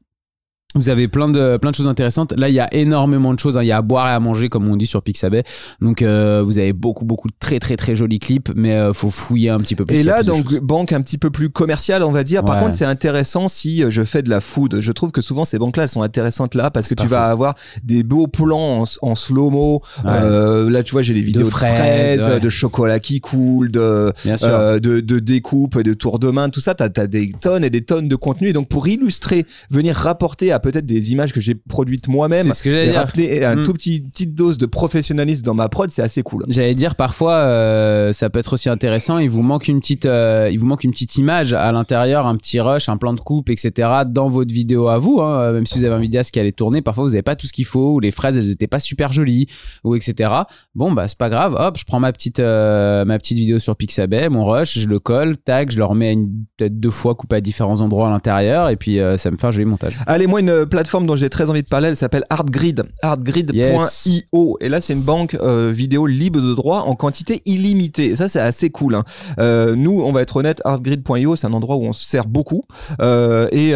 Vous 0.75 0.89
avez 0.89 1.07
plein 1.09 1.29
de 1.29 1.57
plein 1.59 1.71
de 1.71 1.77
choses 1.77 1.89
intéressantes. 1.89 2.33
Là, 2.37 2.49
il 2.49 2.55
y 2.55 2.61
a 2.61 2.73
énormément 2.75 3.35
de 3.35 3.39
choses. 3.39 3.59
hein. 3.59 3.63
Il 3.63 3.67
y 3.67 3.73
a 3.73 3.77
à 3.77 3.83
boire 3.83 4.09
et 4.09 4.13
à 4.13 4.21
manger, 4.21 4.49
comme 4.49 4.69
on 4.69 4.77
dit 4.77 4.87
sur 4.87 5.03
Pixabay. 5.03 5.43
Donc, 5.81 6.01
euh, 6.03 6.43
vous 6.45 6.59
avez 6.59 6.73
beaucoup 6.73 7.05
beaucoup 7.05 7.29
de 7.29 7.35
très 7.39 7.59
très 7.59 7.77
très 7.77 7.95
jolis 7.95 8.19
clips, 8.19 8.51
mais 8.57 8.73
euh, 8.73 8.93
faut 8.95 9.11
fouiller 9.11 9.51
un 9.51 9.59
petit 9.59 9.75
peu 9.77 9.85
plus. 9.85 9.97
Et 9.99 10.03
là, 10.03 10.17
plus 10.19 10.27
donc, 10.27 10.59
banque 10.61 10.93
un 10.93 11.01
petit 11.03 11.19
peu 11.19 11.31
plus 11.31 11.51
commerciale, 11.51 12.03
on 12.03 12.13
va 12.13 12.25
dire. 12.25 12.43
Par 12.45 12.57
Ouais. 12.57 12.63
contre, 12.63 12.75
c'est 12.75 12.85
intéressant 12.85 13.49
si 13.49 13.83
euh, 13.85 13.91
je 13.91 14.03
fais 14.03 14.23
de 14.23 14.31
la 14.31 14.41
food. 14.41 14.81
Je 14.81 14.93
trouve 14.93 15.11
que 15.11 15.21
souvent, 15.21 15.45
ces 15.45 15.59
banques-là, 15.59 15.85
elles 15.85 15.89
sont 15.89 16.03
intéressantes 16.03 16.55
là 16.55 16.71
parce 16.71 16.89
que 16.89 16.95
tu 16.95 17.07
vas 17.07 17.27
avoir 17.27 17.55
des 17.83 18.03
beaux 18.03 18.27
plans 18.27 18.83
en, 18.83 18.85
en 19.03 19.15
slow-mo. 19.15 19.83
Ouais. 20.05 20.11
Euh, 20.11 20.71
là, 20.71 20.83
tu 20.83 20.93
vois, 20.93 21.03
j'ai 21.03 21.15
des 21.15 21.23
vidéos 21.23 21.43
de 21.45 21.51
fraises, 21.51 22.23
fraises, 22.23 22.29
ouais. 22.29 22.41
de 22.41 22.49
chocolat 22.49 22.99
qui 23.01 23.21
coule, 23.21 23.71
de, 23.71 24.13
euh, 24.43 24.81
de, 24.81 25.01
de 25.01 25.19
découpe, 25.19 25.79
de 25.81 25.95
tour 25.95 26.19
de 26.19 26.31
main, 26.31 26.49
tout 26.51 26.61
ça. 26.61 26.75
T'as 26.75 26.89
as 26.97 27.07
des 27.07 27.33
tonnes 27.41 27.65
et 27.65 27.71
des 27.71 27.83
tonnes 27.83 28.09
de 28.09 28.17
contenu. 28.17 28.49
Et 28.49 28.53
donc, 28.53 28.69
pour 28.69 28.87
illustrer, 28.89 29.47
venir 29.71 29.95
rapporter 29.97 30.53
à 30.53 30.59
peut-être 30.63 30.87
des 30.87 31.13
images 31.13 31.33
que 31.33 31.41
j'ai 31.41 31.55
produites 31.55 32.09
moi-même 32.09 32.47
c'est 32.47 32.53
ce 32.55 32.63
que 32.63 32.71
j'allais 32.71 32.91
dire. 32.91 33.01
rappeler 33.01 33.45
un 33.45 33.57
Mm. 33.57 33.65
tout 33.65 33.73
petit 33.75 34.01
petite 34.01 34.35
dose 34.35 34.57
de 34.59 34.67
professionnalisme 34.67 35.43
dans 35.43 35.55
ma 35.55 35.69
prod, 35.69 35.91
c'est 35.91 36.03
assez 36.03 36.23
cool. 36.23 36.43
J'allais 36.49 36.75
dire 36.75 36.95
parfois 36.95 37.35
euh, 37.35 38.13
ça 38.13 38.31
peut 38.31 38.39
être 38.39 38.53
aussi 38.55 38.69
intéressant. 38.69 39.19
Il 39.19 39.31
vous 39.31 39.43
manque 39.43 39.69
une 39.69 39.81
petite, 39.81 40.07
euh, 40.07 40.49
il 40.51 40.59
vous 40.59 40.67
manque 40.67 40.85
une 40.85 40.91
petite 40.93 41.17
image 41.17 41.53
à 41.55 41.71
l'intérieur, 41.73 42.27
un 42.27 42.37
petit 42.37 42.61
rush, 42.61 42.89
un 42.89 42.97
plan 42.97 43.13
de 43.15 43.21
coupe, 43.21 43.51
etc. 43.51 43.89
Dans 44.07 44.29
votre 44.29 44.53
vidéo 44.53 44.89
à 44.89 44.99
vous, 44.99 45.21
hein, 45.21 45.53
même 45.53 45.67
si 45.67 45.79
vous 45.79 45.85
avez 45.85 45.95
un 45.95 46.01
vidéaste 46.01 46.31
qui 46.33 46.41
allait 46.41 46.53
tourner, 46.53 46.83
parfois 46.83 47.05
vous 47.05 47.11
n'avez 47.11 47.23
pas 47.23 47.37
tout 47.37 47.47
ce 47.47 47.53
qu'il 47.53 47.65
faut 47.65 47.95
ou 47.95 48.01
les 48.01 48.11
fraises 48.11 48.37
elles 48.39 48.51
étaient 48.51 48.67
pas 48.67 48.81
super 48.81 49.13
jolies 49.13 49.47
ou 49.85 49.95
etc. 49.97 50.31
Bon 50.75 50.93
bah 50.93 51.09
c'est 51.09 51.19
pas 51.19 51.31
grave. 51.31 51.55
Hop, 51.59 51.77
je 51.79 51.85
prends 51.85 52.01
ma 52.01 52.13
petite, 52.13 52.41
euh, 52.41 53.05
ma 53.05 53.19
petite 53.19 53.39
vidéo 53.39 53.59
sur 53.59 53.77
Pixabay, 53.77 54.29
mon 54.29 54.45
rush, 54.45 54.79
je 54.79 54.89
le 54.89 54.99
colle, 54.99 55.37
tac, 55.37 55.71
je 55.73 55.79
le 55.79 55.85
remets 55.85 56.17
peut-être 56.57 56.79
deux 56.79 56.91
fois 56.91 57.15
coupé 57.15 57.37
à 57.37 57.41
différents 57.41 57.81
endroits 57.81 58.09
à 58.09 58.11
l'intérieur 58.11 58.69
et 58.69 58.77
puis 58.77 58.99
ça 59.17 59.31
me 59.31 59.37
fait 59.37 59.47
un 59.47 59.51
joli 59.51 59.65
montage. 59.67 59.95
Allez, 60.07 60.27
moi, 60.27 60.41
une 60.41 60.52
plateforme 60.69 61.07
dont 61.07 61.17
j'ai 61.17 61.31
très 61.31 61.51
envie 61.51 61.63
de 61.63 61.69
parler, 61.69 61.89
elle 61.89 61.97
s'appelle 61.97 62.25
Artgrid. 62.31 62.85
Artgrid.io. 63.03 64.59
Et 64.61 64.69
là, 64.69 64.81
c'est 64.81 64.93
une 64.93 65.03
banque 65.03 65.35
euh, 65.35 65.71
vidéo 65.75 66.07
libre 66.07 66.41
de 66.41 66.55
droit 66.55 66.81
en 66.81 66.95
quantité 66.95 67.43
illimitée. 67.47 68.07
Et 68.07 68.17
ça, 68.17 68.29
c'est 68.29 68.41
assez 68.41 68.71
cool. 68.71 68.95
hein. 68.95 69.05
Euh, 69.39 69.75
nous, 69.77 70.01
on 70.03 70.13
va 70.13 70.23
être 70.23 70.37
honnête, 70.37 70.61
Artgrid.io, 70.65 71.37
c'est 71.37 71.47
un 71.47 71.53
endroit 71.53 71.77
où 71.77 71.85
on 71.85 71.93
se 71.93 72.05
sert 72.09 72.27
beaucoup. 72.27 72.63
Euh, 73.01 73.49
et 73.53 73.73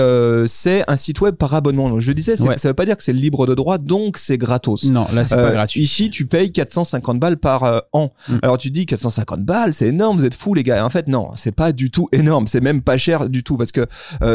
c'est 0.48 0.84
un 0.88 0.96
site 0.96 1.20
web 1.20 1.34
par 1.36 1.54
abonnement. 1.54 1.88
Donc, 1.90 2.00
je 2.00 2.12
disais, 2.12 2.40
Ouais. 2.42 2.58
ça 2.58 2.68
veut 2.68 2.74
pas 2.74 2.84
dire 2.84 2.96
que 2.96 3.02
c'est 3.02 3.12
libre 3.12 3.46
de 3.46 3.54
droit, 3.54 3.78
donc 3.78 4.18
c'est 4.18 4.38
gratos. 4.38 4.84
Non, 4.90 5.06
là 5.14 5.24
c'est 5.24 5.36
pas 5.36 5.50
gratuit. 5.50 5.82
Ici, 5.82 6.10
tu 6.10 6.26
payes 6.26 6.52
450 6.52 7.18
balles 7.18 7.38
par 7.38 7.82
an. 7.92 8.12
Mm. 8.28 8.36
Alors 8.42 8.58
tu 8.58 8.68
te 8.68 8.74
dis 8.74 8.86
450 8.86 9.40
balles, 9.44 9.74
c'est 9.74 9.88
énorme, 9.88 10.18
vous 10.18 10.24
êtes 10.24 10.34
fous 10.34 10.54
les 10.54 10.62
gars. 10.62 10.78
Et 10.78 10.80
en 10.80 10.90
fait, 10.90 11.08
non, 11.08 11.30
c'est 11.34 11.54
pas 11.54 11.72
du 11.72 11.90
tout 11.90 12.08
énorme. 12.12 12.46
C'est 12.46 12.60
même 12.60 12.82
pas 12.82 12.98
cher 12.98 13.28
du 13.28 13.42
tout 13.42 13.56
parce 13.56 13.72
que 13.72 13.86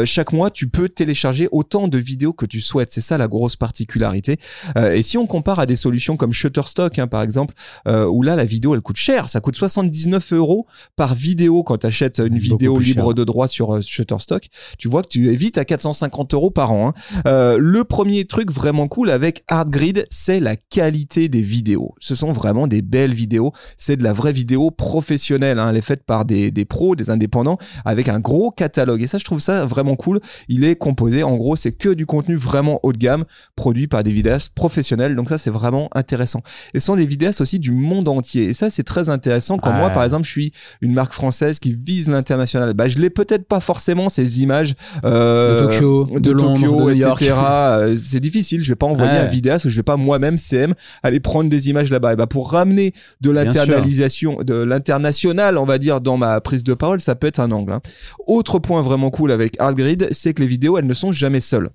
chaque 0.04 0.32
mois, 0.32 0.50
tu 0.50 0.68
peux 0.68 0.88
télécharger 0.88 1.48
autant 1.52 1.88
de 1.88 1.98
vidéos 1.98 2.31
que 2.32 2.46
tu 2.46 2.60
souhaites. 2.60 2.92
C'est 2.92 3.00
ça 3.00 3.18
la 3.18 3.28
grosse 3.28 3.56
particularité. 3.56 4.38
Euh, 4.76 4.94
et 4.94 5.02
si 5.02 5.18
on 5.18 5.26
compare 5.26 5.58
à 5.58 5.66
des 5.66 5.76
solutions 5.76 6.16
comme 6.16 6.32
Shutterstock, 6.32 6.98
hein, 6.98 7.06
par 7.06 7.22
exemple, 7.22 7.54
euh, 7.88 8.06
où 8.06 8.22
là 8.22 8.36
la 8.36 8.44
vidéo 8.44 8.74
elle 8.74 8.80
coûte 8.80 8.96
cher, 8.96 9.28
ça 9.28 9.40
coûte 9.40 9.56
79 9.56 10.32
euros 10.32 10.66
par 10.96 11.14
vidéo 11.14 11.62
quand 11.62 11.78
tu 11.78 11.86
achètes 11.86 12.18
une 12.18 12.38
vidéo 12.38 12.78
libre 12.78 13.06
cher. 13.06 13.14
de 13.14 13.24
droit 13.24 13.48
sur 13.48 13.74
euh, 13.74 13.82
Shutterstock. 13.82 14.46
Tu 14.78 14.88
vois 14.88 15.02
que 15.02 15.08
tu 15.08 15.32
es 15.32 15.36
vite 15.36 15.58
à 15.58 15.64
450 15.64 16.34
euros 16.34 16.50
par 16.50 16.72
an. 16.72 16.92
hein. 17.24 17.56
Le 17.58 17.84
premier 17.84 18.24
truc 18.24 18.52
vraiment 18.52 18.88
cool 18.88 19.10
avec 19.10 19.44
ArtGrid, 19.48 20.06
c'est 20.10 20.40
la 20.40 20.56
qualité 20.56 21.28
des 21.28 21.42
vidéos. 21.42 21.94
Ce 22.00 22.14
sont 22.14 22.32
vraiment 22.32 22.66
des 22.66 22.82
belles 22.82 23.14
vidéos. 23.14 23.52
C'est 23.76 23.96
de 23.96 24.04
la 24.04 24.12
vraie 24.12 24.32
vidéo 24.32 24.70
professionnelle. 24.70 25.58
Hein. 25.58 25.68
Elle 25.70 25.76
est 25.76 25.80
faite 25.82 26.04
par 26.04 26.24
des, 26.24 26.50
des 26.50 26.64
pros, 26.64 26.94
des 26.96 27.10
indépendants, 27.10 27.58
avec 27.84 28.08
un 28.08 28.20
gros 28.20 28.50
catalogue. 28.50 29.02
Et 29.02 29.06
ça, 29.06 29.18
je 29.18 29.24
trouve 29.24 29.40
ça 29.40 29.64
vraiment 29.66 29.96
cool. 29.96 30.20
Il 30.48 30.64
est 30.64 30.76
composé, 30.76 31.22
en 31.22 31.36
gros, 31.36 31.56
c'est 31.56 31.72
que 31.72 31.88
du 31.88 32.06
contenu 32.06 32.21
vraiment 32.30 32.80
haut 32.82 32.92
de 32.92 32.98
gamme, 32.98 33.24
produit 33.56 33.86
par 33.86 34.02
des 34.02 34.12
vidéastes 34.12 34.50
professionnels. 34.54 35.16
Donc 35.16 35.28
ça, 35.28 35.38
c'est 35.38 35.50
vraiment 35.50 35.88
intéressant. 35.94 36.42
Et 36.74 36.80
ce 36.80 36.86
sont 36.86 36.96
des 36.96 37.06
vidéastes 37.06 37.40
aussi 37.40 37.58
du 37.58 37.70
monde 37.70 38.08
entier. 38.08 38.44
Et 38.44 38.54
ça, 38.54 38.70
c'est 38.70 38.82
très 38.82 39.08
intéressant. 39.08 39.58
Quand 39.58 39.72
moi, 39.72 39.90
par 39.90 40.04
exemple, 40.04 40.24
je 40.24 40.30
suis 40.30 40.52
une 40.80 40.92
marque 40.92 41.12
française 41.12 41.58
qui 41.58 41.74
vise 41.74 42.08
l'international, 42.08 42.72
bah, 42.74 42.88
je 42.88 42.98
l'ai 42.98 43.10
peut-être 43.10 43.46
pas 43.46 43.60
forcément 43.60 44.08
ces 44.08 44.40
images 44.40 44.74
euh, 45.04 45.62
De 45.62 45.66
Tokyo, 45.66 46.06
de 46.18 46.30
Londres, 46.30 46.60
Tokyo, 46.60 46.90
de 46.90 46.94
etc. 46.94 47.34
Euh, 47.72 47.96
c'est 47.96 48.20
difficile. 48.20 48.62
Je 48.62 48.68
vais 48.70 48.76
pas 48.76 48.86
envoyer 48.86 49.18
un 49.18 49.24
vidéaste 49.26 49.68
je 49.68 49.76
vais 49.76 49.82
pas 49.82 49.96
moi-même 49.96 50.38
CM 50.38 50.74
aller 51.02 51.20
prendre 51.20 51.50
des 51.50 51.68
images 51.68 51.90
là-bas. 51.90 52.12
Et 52.12 52.16
bah 52.16 52.26
pour 52.26 52.50
ramener 52.50 52.92
de 53.20 53.30
l'internalisation, 53.30 54.38
de 54.42 54.54
l'international, 54.54 55.58
on 55.58 55.64
va 55.64 55.78
dire 55.78 56.00
dans 56.00 56.16
ma 56.16 56.40
prise 56.40 56.64
de 56.64 56.74
parole, 56.74 57.00
ça 57.00 57.14
peut 57.14 57.26
être 57.26 57.40
un 57.40 57.50
angle. 57.52 57.72
hein. 57.72 57.80
Autre 58.26 58.58
point 58.58 58.82
vraiment 58.82 59.10
cool 59.10 59.32
avec 59.32 59.60
ArtGrid, 59.60 60.08
c'est 60.12 60.34
que 60.34 60.42
les 60.42 60.48
vidéos 60.48 60.78
elles 60.78 60.86
ne 60.86 60.94
sont 60.94 61.12
jamais 61.12 61.40
seules. 61.40 61.70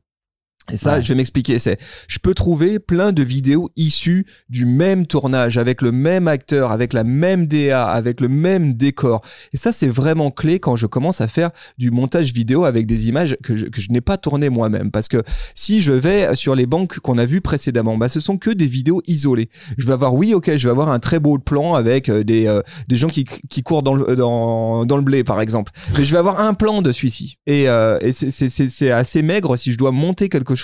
Et 0.72 0.78
ça, 0.78 0.96
Ouais. 0.96 1.02
je 1.02 1.08
vais 1.08 1.16
m'expliquer. 1.16 1.60
C'est, 1.60 1.78
je 2.08 2.20
peux 2.20 2.34
trouver 2.34 2.80
plein 2.80 3.12
de 3.14 3.24
vidéos 3.24 3.70
issues 3.78 4.26
du 4.50 4.66
même 4.66 5.06
tournage, 5.08 5.58
avec 5.58 5.82
le 5.82 5.92
même 5.94 6.28
acteur, 6.28 6.72
avec 6.72 6.92
la 6.94 7.04
même 7.06 7.48
DA, 7.48 7.86
avec 7.88 8.20
le 8.20 8.28
même 8.28 8.74
décor. 8.74 9.22
Et 9.54 9.58
ça, 9.58 9.72
c'est 9.72 9.88
vraiment 9.88 10.30
clé 10.30 10.60
quand 10.60 10.76
je 10.76 10.86
commence 10.86 11.22
à 11.22 11.28
faire 11.30 11.52
du 11.78 11.90
montage 11.90 12.34
vidéo 12.34 12.66
avec 12.66 12.86
des 12.86 13.08
images 13.08 13.38
que 13.44 13.56
je, 13.56 13.66
que 13.68 13.80
je 13.80 13.90
n'ai 13.92 14.02
pas 14.02 14.18
tournées 14.18 14.50
moi-même. 14.50 14.92
Parce 14.92 15.08
que 15.08 15.24
si 15.56 15.80
je 15.82 15.94
vais 15.94 16.36
sur 16.36 16.54
les 16.54 16.66
banques 16.66 17.00
qu'on 17.00 17.18
a 17.18 17.26
vues 17.26 17.40
précédemment, 17.42 17.98
bah, 17.98 18.10
ce 18.10 18.20
sont 18.20 18.38
que 18.38 18.50
des 18.50 18.68
vidéos 18.68 19.02
isolées. 19.08 19.50
Je 19.78 19.86
vais 19.88 19.94
avoir, 19.94 20.14
oui, 20.14 20.34
ok, 20.34 20.56
je 20.58 20.68
vais 20.68 20.72
avoir 20.72 20.90
un 20.90 21.00
très 21.00 21.20
beau 21.22 21.38
plan 21.38 21.76
avec 21.76 22.10
euh, 22.10 22.24
des, 22.26 22.46
euh, 22.48 22.62
des 22.90 22.98
gens 22.98 23.08
qui, 23.08 23.24
qui 23.24 23.64
courent 23.64 23.84
dans 23.84 23.94
le, 23.96 24.16
dans, 24.18 24.86
dans 24.86 24.98
le 24.98 25.04
blé, 25.04 25.24
par 25.24 25.40
exemple. 25.40 25.72
Mais 25.98 26.04
je 26.04 26.12
vais 26.12 26.18
avoir 26.20 26.42
un 26.42 26.54
plan 26.54 26.82
de 26.82 26.92
celui-ci. 26.92 27.38
Et, 27.48 27.70
euh, 27.70 27.98
et 28.02 28.12
c'est- 28.12 28.32
c'est 28.32 28.50
c'est- 28.50 28.68
c'est 28.68 28.92
assez 28.92 29.22
maigre 29.22 29.56
si 29.56 29.72
je 29.72 29.78
dois 29.78 29.92
monter 29.92 30.28
quelque 30.28 30.56
chose 30.56 30.57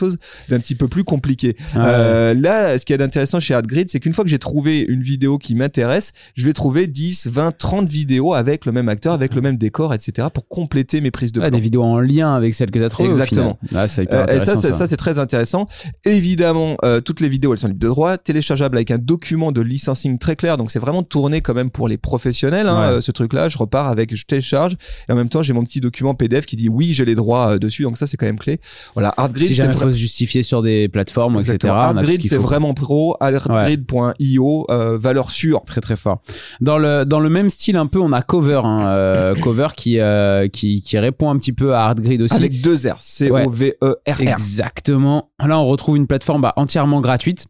d'un 0.49 0.59
petit 0.59 0.75
peu 0.75 0.87
plus 0.87 1.03
compliqué. 1.03 1.55
Ouais. 1.75 1.81
Euh, 1.83 2.33
là, 2.33 2.77
ce 2.79 2.85
qu'il 2.85 2.93
y 2.93 2.95
a 2.95 2.97
d'intéressant 2.97 3.39
chez 3.39 3.53
AdGrid, 3.53 3.89
c'est 3.89 3.99
qu'une 3.99 4.13
fois 4.13 4.23
que 4.23 4.29
j'ai 4.29 4.39
trouvé 4.39 4.81
une 4.81 5.01
vidéo 5.01 5.37
qui 5.37 5.55
m'intéresse, 5.55 6.11
je 6.35 6.45
vais 6.45 6.53
trouver 6.53 6.87
10, 6.87 7.27
20, 7.27 7.57
30 7.57 7.87
vidéos 7.89 8.33
avec 8.33 8.65
le 8.65 8.71
même 8.71 8.89
acteur, 8.89 9.13
avec 9.13 9.35
le 9.35 9.41
même 9.41 9.57
décor, 9.57 9.93
etc. 9.93 10.27
pour 10.33 10.47
compléter 10.47 11.01
mes 11.01 11.11
prises 11.11 11.31
de 11.31 11.39
plan. 11.39 11.49
des 11.49 11.59
vidéos 11.59 11.83
en 11.83 11.99
lien 11.99 12.33
avec 12.35 12.53
celles 12.53 12.71
que 12.71 12.79
tu 12.79 12.85
as 12.85 12.89
trouvées. 12.89 13.09
Exactement. 13.09 13.59
Ah, 13.75 13.87
c'est 13.87 14.03
hyper 14.03 14.25
Euh, 14.29 14.41
et 14.41 14.45
ça, 14.45 14.55
ça. 14.57 14.71
ça, 14.71 14.87
c'est 14.87 14.97
très 14.97 15.19
intéressant. 15.19 15.67
Évidemment, 16.05 16.75
euh, 16.83 17.01
toutes 17.01 17.19
les 17.21 17.29
vidéos, 17.29 17.53
elles 17.53 17.59
sont 17.59 17.67
libres 17.67 17.79
de 17.79 17.87
droit, 17.87 18.17
téléchargeables 18.17 18.75
avec 18.77 18.91
un 18.91 18.97
document 18.97 19.51
de 19.51 19.61
licensing 19.61 20.17
très 20.19 20.35
clair. 20.35 20.57
Donc, 20.57 20.69
c'est 20.71 20.79
vraiment 20.79 21.03
tourné 21.03 21.41
quand 21.41 21.53
même 21.53 21.69
pour 21.69 21.87
les 21.87 21.97
professionnels. 21.97 22.67
Hein, 22.67 22.73
Ouais. 22.73 22.95
euh, 22.97 23.01
ce 23.01 23.11
truc-là, 23.11 23.49
je 23.49 23.57
repars 23.57 23.87
avec, 23.87 24.15
je 24.15 24.25
télécharge 24.25 24.75
et 25.07 25.11
en 25.11 25.15
même 25.15 25.29
temps, 25.29 25.43
j'ai 25.43 25.53
mon 25.53 25.63
petit 25.63 25.79
document 25.79 26.13
PDF 26.15 26.45
qui 26.45 26.55
dit 26.55 26.69
oui, 26.69 26.93
j'ai 26.93 27.05
les 27.05 27.15
droits 27.15 27.57
dessus. 27.59 27.83
Donc 27.83 27.97
ça, 27.97 28.07
c'est 28.07 28.17
quand 28.17 28.25
même 28.25 28.39
clé. 28.39 28.59
Voilà, 28.93 29.13
ArtGrid, 29.17 29.47
si 29.47 29.55
c'est 29.55 29.61
faut 29.83 29.91
se 29.91 29.97
justifier 29.97 30.43
sur 30.43 30.61
des 30.61 30.89
plateformes, 30.89 31.39
etc. 31.39 31.53
Exactement. 31.53 32.01
ce 32.01 32.07
qu'il 32.17 32.29
c'est 32.29 32.37
vraiment 32.37 32.73
pro. 32.73 33.15
ArtGrid.io, 33.19 34.65
euh, 34.69 34.97
valeur 34.97 35.31
sûre. 35.31 35.61
très 35.65 35.81
très 35.81 35.95
fort. 35.95 36.21
Dans 36.61 36.77
le 36.77 37.05
dans 37.05 37.19
le 37.19 37.29
même 37.29 37.49
style 37.49 37.77
un 37.77 37.87
peu, 37.87 37.99
on 37.99 38.11
a 38.11 38.21
Cover, 38.21 38.61
hein, 38.63 38.87
euh, 38.87 39.35
Cover 39.41 39.69
qui 39.75 39.99
euh, 39.99 40.47
qui 40.47 40.81
qui 40.81 40.97
répond 40.97 41.29
un 41.29 41.37
petit 41.37 41.53
peu 41.53 41.73
à 41.73 41.85
ArtGrid 41.85 42.21
aussi. 42.21 42.33
Avec 42.33 42.61
deux 42.61 42.87
R. 42.87 42.95
C-O-V-E-R-R. 42.99 44.21
Exactement. 44.21 45.31
Là, 45.45 45.59
on 45.59 45.65
retrouve 45.65 45.97
une 45.97 46.07
plateforme 46.07 46.41
bah, 46.41 46.53
entièrement 46.55 47.01
gratuite 47.01 47.45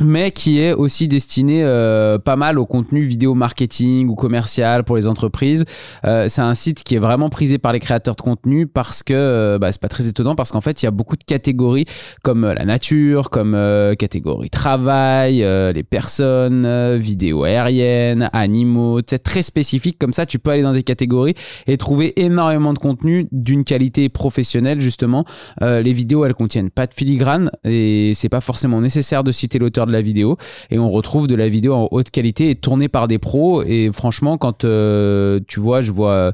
mais 0.00 0.30
qui 0.30 0.60
est 0.60 0.74
aussi 0.74 1.08
destinée 1.08 1.62
euh, 1.64 2.18
pas 2.18 2.36
mal 2.36 2.58
au 2.58 2.66
contenu 2.66 3.00
vidéo 3.00 3.34
marketing 3.34 4.08
ou 4.08 4.14
commercial 4.14 4.84
pour 4.84 4.96
les 4.96 5.06
entreprises. 5.06 5.64
Euh, 6.04 6.26
c'est 6.28 6.42
un 6.42 6.52
site 6.52 6.84
qui 6.84 6.96
est 6.96 6.98
vraiment 6.98 7.30
prisé 7.30 7.56
par 7.56 7.72
les 7.72 7.80
créateurs 7.80 8.14
de 8.14 8.20
contenu 8.20 8.66
parce 8.66 9.02
que 9.02 9.14
euh, 9.14 9.58
bah, 9.58 9.72
c'est 9.72 9.80
pas 9.80 9.88
très 9.88 10.06
étonnant 10.06 10.34
parce 10.34 10.52
qu'en 10.52 10.60
fait 10.60 10.82
il 10.82 10.84
y 10.84 10.88
a 10.88 10.90
beaucoup 10.90 11.16
de 11.16 11.24
catégories 11.24 11.86
comme 12.22 12.44
euh, 12.44 12.52
la 12.52 12.66
nature, 12.66 13.30
comme 13.30 13.54
euh, 13.54 13.94
catégorie 13.94 14.50
travail, 14.50 15.42
euh, 15.42 15.72
les 15.72 15.82
personnes, 15.82 16.66
euh, 16.66 16.98
vidéo 17.00 17.44
aérienne, 17.44 18.28
animaux, 18.34 19.00
c'est 19.06 19.22
très 19.22 19.42
spécifique 19.42 19.98
comme 19.98 20.12
ça 20.12 20.26
tu 20.26 20.38
peux 20.38 20.50
aller 20.50 20.62
dans 20.62 20.74
des 20.74 20.82
catégories 20.82 21.34
et 21.66 21.78
trouver 21.78 22.12
énormément 22.20 22.74
de 22.74 22.78
contenu 22.78 23.28
d'une 23.32 23.64
qualité 23.64 24.10
professionnelle 24.10 24.80
justement. 24.80 25.24
Les 25.60 25.92
vidéos 25.92 26.24
elles 26.24 26.34
contiennent 26.34 26.70
pas 26.70 26.86
de 26.86 26.92
filigrane 26.92 27.50
et 27.64 28.12
c'est 28.14 28.28
pas 28.28 28.40
forcément 28.40 28.80
nécessaire 28.80 29.24
de 29.24 29.30
citer 29.30 29.58
l'auteur 29.58 29.85
de 29.86 29.92
la 29.92 30.02
vidéo. 30.02 30.36
Et 30.70 30.78
on 30.78 30.90
retrouve 30.90 31.26
de 31.26 31.34
la 31.34 31.48
vidéo 31.48 31.74
en 31.74 31.88
haute 31.90 32.10
qualité 32.10 32.50
et 32.50 32.54
tournée 32.54 32.88
par 32.88 33.08
des 33.08 33.18
pros. 33.18 33.62
Et 33.62 33.90
franchement 33.92 34.38
quand 34.38 34.64
euh, 34.64 35.40
tu 35.46 35.60
vois 35.60 35.80
je 35.80 35.92
vois 35.92 36.32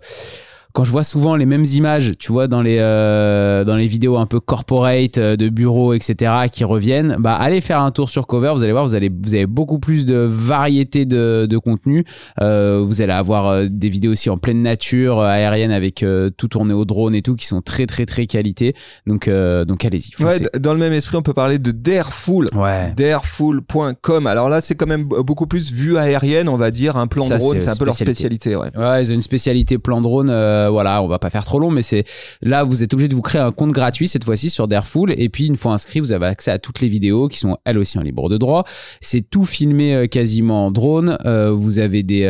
quand 0.73 0.85
je 0.85 0.91
vois 0.91 1.05
souvent 1.05 1.37
les 1.37 1.47
mêmes 1.47 1.65
images, 1.65 2.13
tu 2.19 2.33
vois, 2.33 2.49
dans 2.49 2.63
les, 2.63 2.79
euh, 2.81 3.65
dans 3.65 3.77
les 3.77 3.87
vidéos 3.87 4.17
un 4.17 4.27
peu 4.27 4.41
corporate, 4.41 5.19
euh, 5.19 5.37
de 5.37 5.49
bureaux, 5.49 5.93
etc., 5.93 6.33
qui 6.51 6.65
reviennent, 6.65 7.17
bah, 7.19 7.35
allez 7.35 7.61
faire 7.61 7.81
un 7.81 7.91
tour 7.91 8.09
sur 8.09 8.27
Cover, 8.27 8.53
vous 8.55 8.63
allez 8.63 8.73
voir, 8.73 8.87
vous, 8.87 8.95
allez, 8.95 9.11
vous 9.11 9.35
avez 9.35 9.47
beaucoup 9.47 9.79
plus 9.79 10.05
de 10.05 10.15
variété 10.15 11.05
de, 11.05 11.47
de 11.49 11.59
contenu. 11.59 12.05
Euh, 12.41 12.83
vous 12.87 13.03
allez 13.03 13.13
avoir 13.13 13.49
euh, 13.49 13.67
des 13.71 13.89
vidéos 13.89 14.13
aussi 14.13 14.31
en 14.31 14.39
pleine 14.39 14.63
nature, 14.63 15.21
euh, 15.21 15.27
aérienne, 15.27 15.73
avec 15.73 16.03
euh, 16.03 16.31
tout 16.37 16.49
tourné 16.49 16.73
au 16.73 16.85
drone 16.85 17.15
et 17.15 17.23
tout, 17.23 17.35
qui 17.37 17.47
sont 17.47 17.61
très, 17.61 17.87
très, 17.87 18.07
très 18.07 18.27
qualité. 18.27 18.75
Donc, 19.07 19.29
euh, 19.29 19.65
donc 19.65 19.85
allez-y. 19.85 20.23
Ouais, 20.25 20.39
dans 20.59 20.73
le 20.73 20.79
même 20.79 20.93
esprit, 20.93 21.17
on 21.17 21.23
peut 21.23 21.35
parler 21.35 21.59
de 21.59 21.71
Dareful. 21.71 22.47
Ouais. 22.55 22.93
Dareful.com. 22.97 24.27
Alors 24.27 24.49
là, 24.49 24.61
c'est 24.61 24.75
quand 24.75 24.87
même 24.87 25.05
beaucoup 25.05 25.47
plus 25.47 25.73
vue 25.73 25.99
aérienne, 25.99 26.49
on 26.49 26.57
va 26.57 26.71
dire, 26.71 26.97
un 26.97 27.07
plan 27.07 27.27
Ça, 27.27 27.39
drone, 27.39 27.61
c'est 27.61 27.69
un 27.69 27.77
peu 27.77 27.85
leur 27.85 27.95
spécialité. 27.95 28.51
spécialité, 28.51 28.79
ouais. 28.79 28.83
Ouais, 28.83 29.03
ils 29.03 29.11
ont 29.11 29.15
une 29.15 29.23
spécialité 29.23 29.79
plan 29.79 30.01
drone. 30.01 30.31
Euh, 30.67 30.71
voilà, 30.71 31.03
on 31.03 31.09
va 31.09 31.19
pas 31.19 31.31
faire 31.31 31.45
trop 31.45 31.59
long, 31.59 31.71
mais 31.71 31.83
c'est 31.83 32.05
là 32.41 32.65
vous 32.65 32.83
êtes 32.83 32.93
obligé 32.95 33.09
de 33.09 33.15
vous 33.15 33.23
créer 33.23 33.41
un 33.43 33.51
compte 33.53 33.73
gratuit 33.73 34.09
cette 34.09 34.25
fois-ci 34.25 34.51
sur 34.51 34.69
Dareful 34.69 35.13
et 35.17 35.29
puis 35.29 35.47
une 35.47 35.57
fois 35.57 35.73
inscrit, 35.73 36.01
vous 36.01 36.13
avez 36.13 36.27
accès 36.27 36.51
à 36.51 36.59
toutes 36.59 36.81
les 36.81 36.89
vidéos 36.89 37.29
qui 37.29 37.39
sont 37.39 37.57
elles 37.65 37.79
aussi 37.79 37.99
en 37.99 38.03
libre 38.03 38.29
de 38.29 38.37
droit. 38.39 38.65
C'est 39.01 39.29
tout 39.29 39.45
filmé 39.45 39.95
euh, 39.95 40.07
quasiment 40.07 40.67
en 40.67 40.71
drone. 40.71 41.19
Euh, 41.25 41.51
vous 41.53 41.79
avez 41.79 42.03
des 42.03 42.23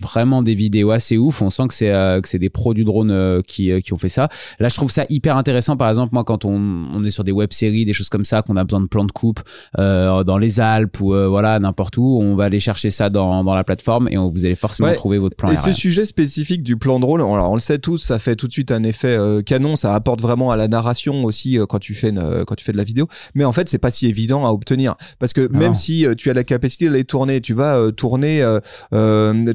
vraiment 0.00 0.42
des 0.42 0.54
vidéos 0.54 0.90
assez 0.90 1.16
ouf. 1.18 1.42
On 1.42 1.50
sent 1.50 1.68
que 1.68 1.74
c'est 1.74 1.90
que 1.90 2.28
c'est 2.28 2.38
des 2.38 2.50
pros 2.50 2.74
du 2.74 2.84
drone 2.84 3.42
qui 3.46 3.70
qui 3.82 3.92
ont 3.92 3.98
fait 3.98 4.08
ça. 4.08 4.28
Là, 4.58 4.68
je 4.68 4.74
trouve 4.74 4.90
ça 4.90 5.04
hyper 5.08 5.36
intéressant. 5.36 5.76
Par 5.76 5.88
exemple, 5.88 6.10
moi, 6.14 6.24
quand 6.24 6.44
on, 6.44 6.54
on 6.94 7.02
est 7.04 7.10
sur 7.10 7.24
des 7.24 7.32
web-séries, 7.32 7.84
des 7.84 7.92
choses 7.92 8.08
comme 8.08 8.24
ça, 8.24 8.42
qu'on 8.42 8.56
a 8.56 8.64
besoin 8.64 8.80
de 8.80 8.86
plans 8.86 9.04
de 9.04 9.12
coupe 9.12 9.40
dans 9.78 10.38
les 10.38 10.60
Alpes 10.60 11.00
ou 11.00 11.08
voilà 11.28 11.58
n'importe 11.58 11.96
où, 11.96 12.18
on 12.22 12.34
va 12.36 12.44
aller 12.44 12.60
chercher 12.60 12.90
ça 12.90 13.10
dans, 13.10 13.44
dans 13.44 13.54
la 13.54 13.64
plateforme 13.64 14.08
et 14.10 14.18
on, 14.18 14.30
vous 14.30 14.44
allez 14.44 14.54
forcément 14.54 14.88
Ouais. 14.90 14.94
trouver 14.94 15.18
votre 15.18 15.36
plan 15.36 15.48
Et 15.50 15.56
aérien. 15.56 15.72
ce 15.72 15.78
sujet 15.78 16.04
spécifique 16.04 16.62
du 16.62 16.76
plan 16.76 16.98
drone, 17.00 17.20
alors 17.20 17.50
on 17.50 17.54
le 17.54 17.60
sait 17.60 17.69
tous, 17.78 17.98
ça 17.98 18.18
fait 18.18 18.36
tout 18.36 18.46
de 18.48 18.52
suite 18.52 18.70
un 18.72 18.82
effet 18.82 19.08
euh, 19.16 19.42
canon, 19.42 19.76
ça 19.76 19.94
apporte 19.94 20.20
vraiment 20.20 20.50
à 20.50 20.56
la 20.56 20.68
narration 20.68 21.24
aussi 21.24 21.58
euh, 21.58 21.66
quand 21.66 21.78
tu 21.78 21.94
fais 21.94 22.08
une, 22.10 22.18
euh, 22.18 22.44
quand 22.44 22.54
tu 22.54 22.64
fais 22.64 22.72
de 22.72 22.76
la 22.76 22.84
vidéo. 22.84 23.06
Mais 23.34 23.44
en 23.44 23.52
fait, 23.52 23.68
c'est 23.68 23.78
pas 23.78 23.90
si 23.90 24.06
évident 24.06 24.46
à 24.46 24.50
obtenir 24.50 24.94
parce 25.18 25.32
que 25.32 25.48
même 25.52 25.74
si 25.74 26.06
tu 26.16 26.30
as 26.30 26.34
la 26.34 26.44
capacité 26.44 26.86
de 26.86 26.92
les 26.92 27.04
tourner, 27.04 27.40
tu 27.40 27.54
vas 27.54 27.90
tourner 27.92 28.44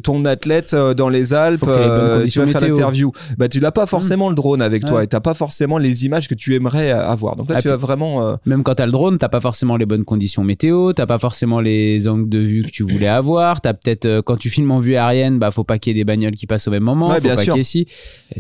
ton 0.04 0.26
athlète 0.26 0.76
dans 0.76 1.10
les 1.10 1.34
Alpes, 1.34 1.60
tu 1.62 2.40
vas 2.40 2.48
faire 2.48 2.62
l'interview. 2.62 3.12
Bah 3.38 3.48
tu 3.48 3.60
l'as 3.60 3.72
pas 3.72 3.86
forcément 3.86 4.30
le 4.30 4.36
drone 4.36 4.62
avec 4.62 4.86
toi 4.86 5.04
et 5.04 5.08
t'as 5.08 5.20
pas 5.20 5.34
forcément 5.34 5.78
les 5.78 6.06
images 6.06 6.28
que 6.28 6.36
tu 6.36 6.56
aimerais 6.56 6.92
avoir. 6.92 7.36
Donc 7.36 7.50
là, 7.50 7.56
Ah, 7.58 7.62
tu 7.62 7.68
vas 7.68 7.78
vraiment 7.78 8.38
Même 8.46 8.64
quand 8.64 8.76
t'as 8.76 8.86
le 8.86 8.92
drone, 8.92 9.18
t'as 9.18 9.30
pas 9.30 9.42
forcément 9.42 9.78
les 9.78 9.86
bonnes 9.86 10.06
conditions 10.06 10.44
météo, 10.44 10.94
t'as 10.94 11.06
pas 11.06 11.20
forcément 11.20 11.60
les 11.60 12.08
angles 12.08 12.30
de 12.30 12.40
vue 12.40 12.64
que 12.64 12.70
tu 12.70 12.84
voulais 12.84 13.08
avoir, 13.08 13.62
t'as 13.62 13.74
peut-être 13.74 14.06
euh, 14.06 14.22
quand 14.22 14.38
tu 14.38 14.50
filmes 14.50 14.72
en 14.72 14.80
vue 14.80 14.96
aérienne, 14.96 15.40
bah 15.40 15.52
faut 15.52 15.64
pas 15.64 15.80
qu'il 15.80 15.96
y 15.96 16.00
ait 16.00 16.02
des 16.02 16.06
bagnoles 16.06 16.36
qui 16.36 16.48
passent 16.48 16.68
au 16.68 16.72
même 16.72 16.84
moment, 16.84 17.10
Ouais, 17.10 17.16
faut 17.16 17.22
bien 17.22 17.36
pas 17.36 17.44
sûr. 17.44 17.54
qu'il 17.54 17.60
y 17.60 17.62
ait 17.62 17.64
si, 17.64 17.80
Et 17.82 17.88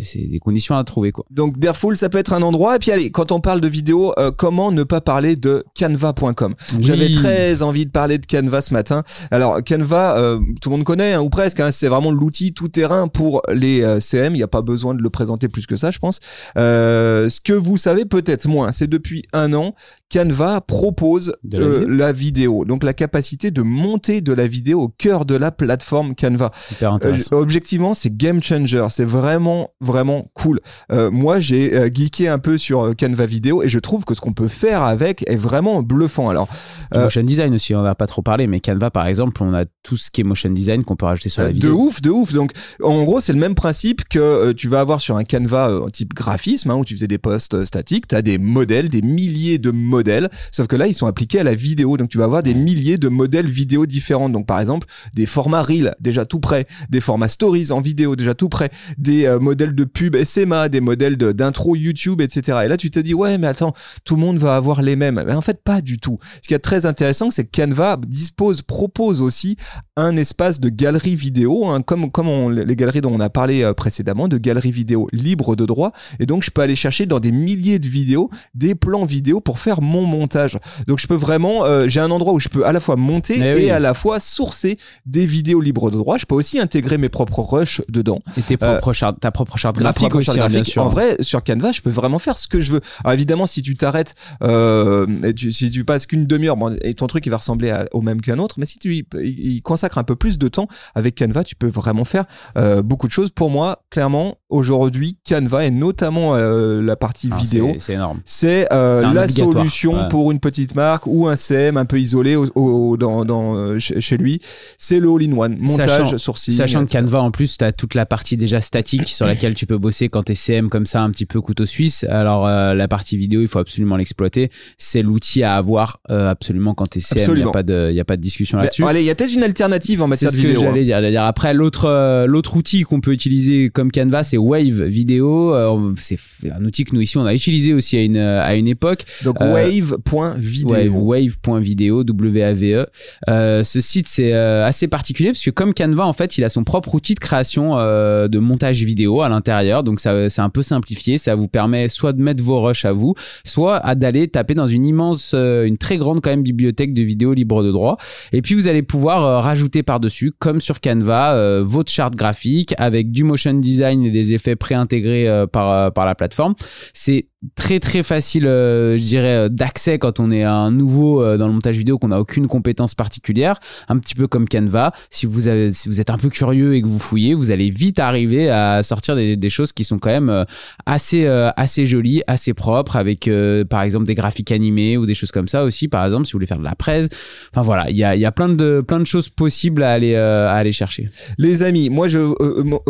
c'est 0.01 0.27
des 0.27 0.39
conditions 0.39 0.75
à 0.77 0.84
trouver 0.84 1.12
quoi. 1.12 1.25
Donc 1.31 1.57
Dareful, 1.60 1.98
ça 1.98 2.10
peut 2.10 2.17
être 2.17 2.34
un 2.34 2.41
endroit. 2.41 2.75
Et 2.75 2.79
puis 2.79 2.91
allez, 2.91 3.12
quand 3.12 3.31
on 3.31 3.39
parle 3.39 3.62
de 3.62 3.67
vidéo, 3.67 4.13
euh, 4.17 4.31
comment 4.36 4.72
ne 4.72 4.84
pas 4.84 5.01
parler 5.01 5.36
de 5.36 5.63
Canva.com 5.77 6.55
J'avais 6.79 7.12
très 7.12 7.62
envie 7.62 7.86
de 7.86 7.91
parler 7.91 8.17
de 8.17 8.25
Canva 8.25 8.62
ce 8.62 8.74
matin. 8.74 9.03
Alors 9.31 9.63
Canva, 9.63 10.17
euh, 10.17 10.39
tout 10.62 10.69
le 10.69 10.75
monde 10.77 10.86
connaît 10.86 11.13
hein, 11.13 11.22
ou 11.22 11.29
presque. 11.29 11.60
hein, 11.60 11.72
c'est 11.72 11.88
vraiment 11.88 12.12
l'outil 12.12 12.53
tout 12.53 12.67
terrain 12.67 13.07
pour 13.07 13.41
les 13.51 13.81
euh, 13.81 14.00
CM. 14.00 14.34
Il 14.34 14.38
n'y 14.38 14.43
a 14.43 14.48
pas 14.48 14.62
besoin 14.62 14.93
de 14.93 15.01
le 15.01 15.10
présenter 15.10 15.48
plus 15.48 15.65
que 15.67 15.77
ça, 15.77 15.91
je 15.91 16.00
pense. 16.00 16.19
Ce 16.55 17.41
que 17.41 17.53
vous 17.53 17.77
savez 17.77 18.05
peut-être 18.05 18.48
moins, 18.48 18.72
c'est 18.72 18.88
depuis 18.88 19.24
un 19.34 19.53
an, 19.53 19.75
Canva 20.15 20.62
propose 20.62 21.34
De 21.43 21.57
la 21.57 21.65
euh, 21.65 21.79
vidéo 21.79 21.98
la 21.98 22.12
vidéo. 22.13 22.65
Donc 22.65 22.84
la 22.86 22.93
capacité 22.93 23.51
de 23.51 23.62
monter 23.62 24.22
de 24.22 24.31
la 24.31 24.48
vidéo 24.48 24.84
au 24.84 24.88
cœur 24.88 25.25
de 25.25 25.36
la 25.36 25.51
plateforme 25.51 26.15
Canva. 26.15 26.51
Euh, 26.81 27.17
objectivement, 27.31 27.93
c'est 27.93 28.15
game 28.15 28.41
changer. 28.41 28.86
C'est 28.89 29.03
vraiment, 29.03 29.72
vraiment 29.81 30.31
cool. 30.34 30.62
Euh, 30.93 31.12
moi, 31.12 31.41
j'ai 31.41 31.91
geeké 31.93 32.29
un 32.29 32.39
peu 32.39 32.57
sur 32.57 32.95
Canva 32.95 33.25
vidéo 33.25 33.62
et 33.62 33.67
je 33.67 33.79
trouve 33.79 34.05
que 34.05 34.13
ce 34.13 34.22
qu'on 34.22 34.31
peut 34.31 34.48
faire 34.48 34.84
avec 34.84 35.29
est 35.29 35.36
vraiment 35.36 35.84
bluffant. 35.84 36.29
Alors, 36.29 36.48
motion 36.93 37.24
design 37.24 37.53
aussi, 37.53 37.75
on 37.75 37.84
n'a 37.84 37.95
pas 37.95 38.07
trop 38.07 38.22
parlé, 38.22 38.48
mais 38.48 38.62
Canva 38.62 38.91
par 38.91 39.07
exemple, 39.07 39.43
on 39.43 39.53
a 39.53 39.65
tout 39.84 39.98
ce 39.98 40.12
qui 40.12 40.22
est 40.22 40.24
motion 40.24 40.50
design 40.50 40.86
qu'on 40.86 40.95
peut 40.95 41.07
rajouter 41.07 41.27
sur 41.27 41.41
la 41.41 41.50
euh, 41.50 41.51
de 41.51 41.55
vidéo. 41.55 41.75
ouf, 41.75 42.01
de 42.01 42.10
ouf. 42.10 42.34
Donc, 42.34 42.51
en 42.81 43.03
gros, 43.03 43.19
c'est 43.19 43.34
le 43.34 43.39
même 43.39 43.55
principe 43.55 44.07
que 44.07 44.53
tu 44.53 44.69
vas 44.69 44.79
avoir 44.79 45.01
sur 45.01 45.17
un 45.17 45.25
Canva 45.25 45.72
type 45.91 46.13
graphisme, 46.13 46.72
hein, 46.72 46.75
où 46.75 46.86
tu 46.86 46.93
faisais 46.93 47.07
des 47.07 47.17
posts 47.17 47.65
statiques. 47.65 48.07
Tu 48.07 48.15
as 48.15 48.22
des 48.22 48.38
modèles, 48.38 48.88
des 48.88 49.01
milliers 49.01 49.57
de 49.57 49.72
modèles. 49.72 50.04
Sauf 50.51 50.67
que 50.67 50.75
là, 50.75 50.88
ils 50.88 50.93
sont 50.95 51.05
appliqués 51.07 51.39
à 51.39 51.43
la 51.43 51.53
vidéo. 51.55 51.97
Donc, 51.97 52.09
tu 52.09 52.17
vas 52.17 52.24
avoir 52.25 52.41
des 52.43 52.53
milliers 52.55 52.97
de 52.97 53.09
modèles 53.09 53.47
vidéo 53.47 53.85
différents. 53.85 54.29
Donc, 54.29 54.47
par 54.47 54.59
exemple, 54.59 54.88
des 55.13 55.25
formats 55.25 55.62
Reel, 55.62 55.93
déjà 56.00 56.25
tout 56.25 56.39
prêt. 56.39 56.65
Des 56.89 57.01
formats 57.01 57.27
Stories 57.27 57.71
en 57.71 57.81
vidéo, 57.81 58.15
déjà 58.15 58.33
tout. 58.33 58.50
Des 58.97 59.25
euh, 59.25 59.39
modèles 59.39 59.75
de 59.75 59.83
pub 59.83 60.15
SMA, 60.24 60.69
des 60.69 60.81
modèles 60.81 61.17
de- 61.17 61.31
d'intro 61.31 61.75
YouTube, 61.75 62.21
etc. 62.21 62.59
Et 62.65 62.67
là, 62.67 62.77
tu 62.77 62.91
te 62.91 63.00
dis, 63.00 63.13
ouais, 63.13 63.38
mais 63.38 63.47
attends, 63.47 63.74
tout 64.03 64.15
le 64.15 64.21
monde 64.21 64.38
va 64.38 64.55
avoir 64.55 64.81
les 64.81 64.95
mêmes. 64.95 65.24
Mais 65.25 65.33
en 65.33 65.41
fait, 65.41 65.62
pas 65.63 65.81
du 65.81 65.97
tout. 66.00 66.19
Ce 66.41 66.47
qui 66.47 66.53
est 66.53 66.59
très 66.59 66.85
intéressant, 66.85 67.31
c'est 67.31 67.45
que 67.45 67.62
Canva 67.62 67.97
dispose, 68.07 68.62
propose 68.62 69.21
aussi 69.21 69.57
un 69.97 70.15
espace 70.17 70.59
de 70.59 70.69
galerie 70.69 71.15
vidéo, 71.15 71.65
hein, 71.67 71.81
comme, 71.81 72.12
comme 72.12 72.27
on- 72.27 72.50
les 72.50 72.75
galeries 72.75 73.01
dont 73.01 73.13
on 73.13 73.19
a 73.19 73.29
parlé 73.29 73.63
euh, 73.63 73.74
précédemment, 73.74 74.27
de 74.27 74.38
galerie 74.38 74.71
vidéo 74.71 75.07
libre 75.12 75.55
de 75.55 75.65
droit. 75.65 75.91
Et 76.19 76.25
donc, 76.25 76.43
je 76.43 76.51
peux 76.51 76.62
aller 76.62 76.75
chercher 76.75 77.05
dans 77.05 77.19
des 77.19 77.31
milliers 77.31 77.79
de 77.79 77.88
vidéos 77.88 78.29
des 78.53 78.75
plans 78.75 79.05
vidéo 79.05 79.41
pour 79.41 79.59
faire 79.59 79.81
mon 79.86 80.04
montage. 80.06 80.58
Donc 80.88 81.00
je 81.00 81.08
peux 81.08 81.15
vraiment, 81.15 81.63
euh, 81.65 81.86
j'ai 81.88 82.00
un 82.00 82.12
endroit 82.12 82.34
où 82.34 82.39
je 82.39 82.50
peux 82.50 82.65
à 82.65 82.72
la 82.74 82.80
fois 82.80 82.96
monter 82.96 83.38
Mais 83.38 83.51
et 83.51 83.56
oui. 83.65 83.70
à 83.70 83.80
la 83.80 83.94
fois 83.94 84.20
sourcer 84.20 84.77
des 85.06 85.25
vidéos 85.25 85.62
libres 85.62 85.92
de 85.92 85.98
droit. 85.98 86.18
Je 86.18 86.25
peux 86.25 86.36
aussi 86.36 86.60
intégrer 86.60 86.98
mes 86.98 87.10
propres 87.10 87.39
rushs 87.42 87.82
dedans. 87.89 88.20
Et 88.38 88.42
tes 88.42 88.58
propres 88.58 88.94
chartes- 88.94 89.20
ta 89.20 89.32
propre 89.32 89.58
charte 89.58 89.77
graphique 89.77 90.00
propre 90.01 90.18
aussi, 90.18 90.25
charte 90.25 90.38
hein, 90.39 90.48
bien 90.48 90.58
graphique. 90.60 90.74
sûr. 90.74 90.84
En 90.84 90.89
vrai, 90.89 91.18
sur 91.22 91.44
Canva, 91.44 91.72
je 91.72 91.82
peux 91.82 91.89
vraiment 91.89 92.20
faire 92.20 92.38
ce 92.38 92.48
que 92.48 92.60
je 92.60 92.72
veux. 92.74 92.82
Alors 93.04 93.13
évidemment, 93.13 93.46
si 93.48 93.62
tu 93.62 93.75
t'arrêtes, 93.75 94.15
euh, 94.44 95.06
et 95.24 95.34
tu- 95.34 95.51
si 95.51 95.70
tu 95.72 95.84
passes 95.86 96.06
qu'une 96.06 96.25
demi-heure, 96.25 96.58
bon, 96.58 96.75
et 96.82 96.94
ton 96.94 97.08
truc 97.08 97.25
il 97.25 97.30
va 97.30 97.38
ressembler 97.38 97.72
à- 97.72 97.86
au 97.94 98.01
même 98.01 98.22
qu'un 98.22 98.39
autre, 98.39 98.56
mais 98.60 98.65
si 98.65 98.80
tu 98.80 99.06
y, 99.22 99.62
consacres 99.62 99.98
un 99.98 100.04
peu 100.04 100.15
plus 100.15 100.38
de 100.38 100.48
temps 100.48 100.68
avec 100.96 101.15
Canva, 101.18 101.44
tu 101.44 101.56
peux 101.56 101.68
vraiment 101.68 102.06
faire 102.06 102.25
euh, 102.58 102.82
beaucoup 102.82 103.08
de 103.08 103.12
choses. 103.12 103.30
Pour 103.30 103.50
moi, 103.50 103.84
clairement, 103.89 104.38
aujourd'hui, 104.50 105.18
Canva 105.27 105.65
et 105.65 105.72
notamment 105.72 106.36
euh, 106.36 106.82
la 106.82 106.96
partie 106.96 107.30
Ah, 107.32 107.38
vidéo. 107.38 107.70
c'est- 107.74 107.80
C'est 107.86 107.94
énorme. 107.94 108.22
C'est 108.25 108.74
euh, 108.74 109.00
C'est 109.01 109.13
la 109.13 109.24
obligatoire. 109.24 109.63
Solution 109.75 110.03
Ouais. 110.03 110.10
pour 110.10 110.32
une 110.32 110.39
petite 110.39 110.75
marque 110.75 111.05
ou 111.08 111.27
un 111.27 111.36
CM 111.36 111.77
un 111.77 111.86
peu 111.86 112.00
isolé 112.00 112.36
au, 112.36 112.48
au- 112.55 112.98
dans, 112.98 113.25
dans, 113.25 113.55
euh, 113.55 113.77
chez 113.79 114.17
lui. 114.17 114.41
C'est 114.77 115.00
le 115.00 115.10
all-in-one. 115.10 115.55
Montage, 115.60 115.88
Sachant- 115.88 116.17
sourcing. 116.17 116.53
Sachant 116.53 116.86
que. 116.86 116.91
Canva, 116.91 117.22
en 117.22 117.32
plus, 117.32 117.58
tu 117.58 117.63
as 117.63 117.72
toute 117.72 117.94
la 117.94 118.05
partie 118.05 118.38
déjà 118.38 118.62
statique 118.62 119.08
sur 119.10 119.25
laquelle 119.25 119.53
tu 119.53 119.65
peux 119.65 119.77
bosser 119.77 120.10
quand 120.10 120.24
t'es 120.24 120.34
CM 120.36 120.70
comme 120.70 120.86
ça, 120.86 121.01
un 121.01 121.10
petit 121.12 121.25
peu 121.25 121.41
couteau 121.41 121.65
suisse. 121.65 122.05
Alors, 122.10 122.46
euh, 122.48 122.74
la 122.74 122.88
partie 122.88 123.17
vidéo, 123.17 123.41
il 123.41 123.48
faut 123.48 123.60
absolument 123.60 123.98
l'exploiter. 123.98 124.50
C'est 124.77 125.01
l'outil 125.01 125.44
à 125.44 125.55
avoir 125.55 126.00
euh, 126.10 126.29
absolument 126.29 126.74
quand 126.74 126.88
t'es 126.88 127.00
CM. 127.00 127.32
Il 127.36 127.44
n'y 127.44 127.50
a, 127.50 127.51
pas 127.51 127.63
de- 127.63 127.91
y 127.91 128.00
a 128.00 128.05
pas 128.05 128.17
de 128.17 128.22
discussion 128.22 128.58
là-dessus. 128.58 128.86
allez, 128.86 129.01
il 129.01 129.05
y 129.05 129.10
a 129.10 129.15
peut-être 129.15 129.34
une 129.34 129.44
alternative 129.44 130.01
en 130.01 130.05
C'est 130.05 130.10
matière 130.10 130.32
ce 130.32 130.38
de 130.38 130.41
que 130.41 130.48
vidéo. 130.48 130.62
hein. 130.62 130.65
j'allais 130.70 130.84
dire. 130.84 130.96
J'allais 130.96 131.12
dire. 131.12 131.24
Après, 131.24 131.53
l'autre 131.53 131.86
euh, 131.86 132.25
l'autre 132.25 132.55
outil 132.55 132.84
qu'on 132.84 133.01
peut 133.01 133.12
utiliser 133.12 133.70
comme 133.70 133.91
Canva, 133.91 134.24
c'est 134.24 134.38
Wave 134.38 134.84
Vidéo. 134.84 135.55
C'est 135.98 136.17
un 136.55 136.63
outil 136.65 136.84
que 136.86 136.96
nous 136.96 137.01
ici 137.01 137.17
on 137.17 137.25
a 137.25 137.34
utilisé 137.34 137.74
aussi 137.74 137.98
à 137.98 138.01
une 138.03 138.17
à 138.17 138.55
une 138.55 138.67
époque. 138.67 139.03
Donc 139.24 139.41
Euh, 139.41 139.51
wave.video. 139.65 140.69
Wave, 140.69 140.95
wave.video, 140.95 142.03
W-A-V-E. 142.03 142.86
Euh, 143.29 143.63
ce 143.63 143.81
site, 143.81 144.07
c'est 144.07 144.34
euh, 144.34 144.65
assez 144.65 144.88
particulier 144.88 145.29
parce 145.29 145.43
que 145.43 145.50
comme 145.50 145.74
Canva, 145.74 146.05
en 146.05 146.13
fait, 146.13 146.38
il 146.38 146.43
a 146.43 146.50
son 146.50 146.63
propre 146.63 146.95
outil 146.95 147.15
de 147.15 147.19
création 147.19 147.77
euh, 147.77 148.27
de 148.27 148.39
montage 148.39 148.84
vidéo 148.84 149.22
à 149.22 149.29
l'intérieur. 149.29 149.84
Donc, 149.84 150.00
ça, 150.00 150.29
c'est 150.29 150.41
un 150.41 150.50
peu 150.50 150.62
simplifié. 150.62 151.17
Ça 151.17 151.36
vous 151.36 151.48
permet 151.48 151.89
soit 151.89 152.13
de 152.13 152.22
mettre 152.22 152.43
vos 152.43 152.62
rushs 152.62 152.86
à 152.86 152.93
vous, 152.93 153.15
soit 153.43 153.77
à 153.77 153.95
d'aller 153.95 154.27
taper 154.27 154.53
dans 154.53 154.67
une 154.67 154.86
immense, 154.86 155.31
euh, 155.34 155.65
une 155.65 155.77
très 155.77 155.98
grande 155.98 156.22
quand 156.22 156.29
même 156.29 156.43
bibliothèque 156.43 156.93
de 156.93 157.01
vidéos 157.01 157.34
libres 157.34 157.63
de 157.63 157.72
droit. 157.72 157.98
Et 158.31 158.41
puis, 158.41 158.55
vous 158.55 158.67
allez 158.67 158.84
pouvoir 158.84 159.25
euh, 159.25 159.39
rajouter 159.39 159.84
par-dessus, 159.84 160.31
comme 160.38 160.62
sur 160.62 160.81
Canva, 160.81 161.34
euh, 161.34 161.63
votre 161.65 161.91
charte 161.91 162.15
graphique 162.15 162.74
avec 162.77 163.12
du 163.12 163.24
motion 163.24 163.53
design 163.53 164.03
et 164.03 164.12
des 164.12 164.34
effets 164.34 164.55
préintégrés 164.55 165.45
par, 165.51 165.91
par 165.93 166.05
la 166.05 166.15
plateforme. 166.15 166.53
C'est 166.93 167.27
très 167.56 167.80
très 167.80 168.01
facile, 168.01 168.48
euh, 168.48 168.98
je 168.98 169.04
dirais, 169.04 169.36
euh, 169.36 169.50
d'accès 169.50 170.00
quand 170.00 170.20
on 170.20 170.32
est 170.32 170.44
un 170.44 170.72
nouveau 170.72 171.22
euh, 171.22 171.38
dans 171.38 171.48
le 171.48 171.54
montage 171.54 171.77
vidéo, 171.77 171.98
qu'on 171.98 172.08
n'a 172.08 172.20
aucune 172.20 172.48
compétence 172.48 172.96
particulière, 172.96 173.60
un 173.88 173.98
petit 174.00 174.15
peu 174.15 174.27
comme 174.27 174.48
Canva. 174.48 174.94
Si 175.10 175.25
vous, 175.25 175.48
avez, 175.48 175.72
si 175.72 175.89
vous 175.89 176.01
êtes 176.01 176.10
un 176.10 176.18
peu 176.18 176.30
curieux 176.30 176.75
et 176.75 176.82
que 176.82 176.88
vous 176.88 177.00
fouillez, 177.00 177.34
vous 177.34 177.51
allez 177.51 177.70
vite 177.70 178.00
arriver 178.00 178.50
à 178.50 178.82
sortir 178.84 179.15
des, 179.15 179.50
choses 179.50 179.74
qui 179.74 179.84
sont 179.84 180.00
quand 180.00 180.10
même 180.10 180.46
assez, 180.86 181.27
assez 181.27 181.86
jolies, 181.86 182.24
assez 182.25 182.54
propres, 182.54 182.96
avec 182.96 183.30
par 183.70 183.84
exemple 183.84 184.06
des 184.06 184.15
graphiques 184.15 184.51
animés 184.51 184.98
ou 184.98 185.06
des 185.06 185.13
choses 185.13 185.32
comme 185.32 185.48
ça 185.48 185.63
aussi, 185.63 185.88
par 185.88 186.04
exemple, 186.04 186.25
si 186.25 186.34
vous 186.34 186.38
voulez 186.38 186.48
faire 186.48 186.58
de 186.58 186.63
la 186.63 186.75
presse. 186.75 187.08
Enfin 187.51 187.62
voilà, 187.62 187.89
il 187.89 187.96
y 187.96 188.04
a, 188.04 188.15
y 188.15 188.25
a 188.25 188.32
plein, 188.32 188.50
de, 188.50 188.84
plein 188.86 189.00
de 189.00 189.06
choses 189.06 189.30
possibles 189.30 189.84
à 189.84 189.92
aller, 189.92 190.15
à 190.15 190.54
aller 190.54 190.72
chercher. 190.72 191.10
Les 191.38 191.63
amis, 191.63 191.89
moi, 191.89 192.08
je- 192.08 192.34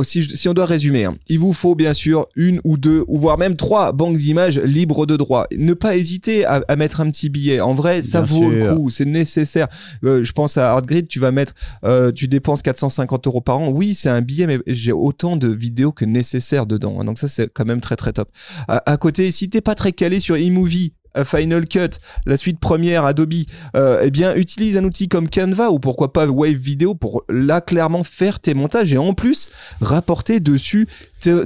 si 0.03 0.49
on 0.49 0.53
doit 0.53 0.65
résumer, 0.65 1.05
hein, 1.05 1.15
il 1.27 1.39
vous 1.39 1.53
faut 1.53 1.75
bien 1.75 1.93
sûr 1.93 2.27
une 2.35 2.61
ou 2.63 2.77
deux, 2.77 3.03
ou 3.07 3.19
voire 3.19 3.37
même 3.37 3.57
trois 3.57 3.91
banques 3.91 4.15
d'images 4.15 4.34
libres 4.63 5.05
de 5.05 5.17
droit. 5.17 5.47
Ne 5.55 5.73
pas 5.73 5.95
hésiter 5.95 6.45
à, 6.45 6.63
à 6.67 6.75
mettre 6.75 7.01
un 7.01 7.09
petit 7.09 7.29
billet. 7.29 7.59
En 7.59 7.73
vrai, 7.73 8.01
ça 8.01 8.21
Bien 8.21 8.35
vaut 8.35 8.49
le 8.49 8.75
coup, 8.75 8.89
c'est 8.89 9.05
nécessaire. 9.05 9.67
Euh, 10.03 10.23
je 10.23 10.31
pense 10.31 10.57
à 10.57 10.71
Artgrid, 10.71 11.07
tu 11.07 11.19
vas 11.19 11.31
mettre, 11.31 11.53
euh, 11.83 12.11
tu 12.11 12.27
dépenses 12.27 12.61
450 12.61 13.27
euros 13.27 13.41
par 13.41 13.59
an. 13.59 13.69
Oui, 13.69 13.95
c'est 13.95 14.09
un 14.09 14.21
billet, 14.21 14.47
mais 14.47 14.59
j'ai 14.67 14.91
autant 14.91 15.37
de 15.37 15.47
vidéos 15.47 15.91
que 15.91 16.05
nécessaire 16.05 16.65
dedans. 16.65 17.03
Donc 17.03 17.17
ça, 17.17 17.27
c'est 17.27 17.51
quand 17.51 17.65
même 17.65 17.81
très 17.81 17.95
très 17.95 18.13
top. 18.13 18.29
À, 18.67 18.91
à 18.91 18.97
côté, 18.97 19.31
si 19.31 19.49
t'es 19.49 19.61
pas 19.61 19.75
très 19.75 19.91
calé 19.91 20.19
sur 20.19 20.35
eMovie, 20.35 20.93
Final 21.23 21.67
Cut, 21.67 21.99
la 22.25 22.37
suite 22.37 22.59
première 22.59 23.05
Adobe, 23.05 23.33
euh, 23.75 24.01
eh 24.03 24.11
bien 24.11 24.35
utilise 24.35 24.77
un 24.77 24.83
outil 24.83 25.07
comme 25.07 25.29
Canva 25.29 25.69
ou 25.69 25.79
pourquoi 25.79 26.11
pas 26.11 26.25
Wave 26.27 26.53
Video 26.53 26.95
pour 26.95 27.23
là 27.29 27.61
clairement 27.61 28.03
faire 28.03 28.39
tes 28.39 28.53
montages 28.53 28.91
et 28.93 28.97
en 28.97 29.13
plus 29.13 29.49
rapporter 29.81 30.39
dessus 30.39 30.87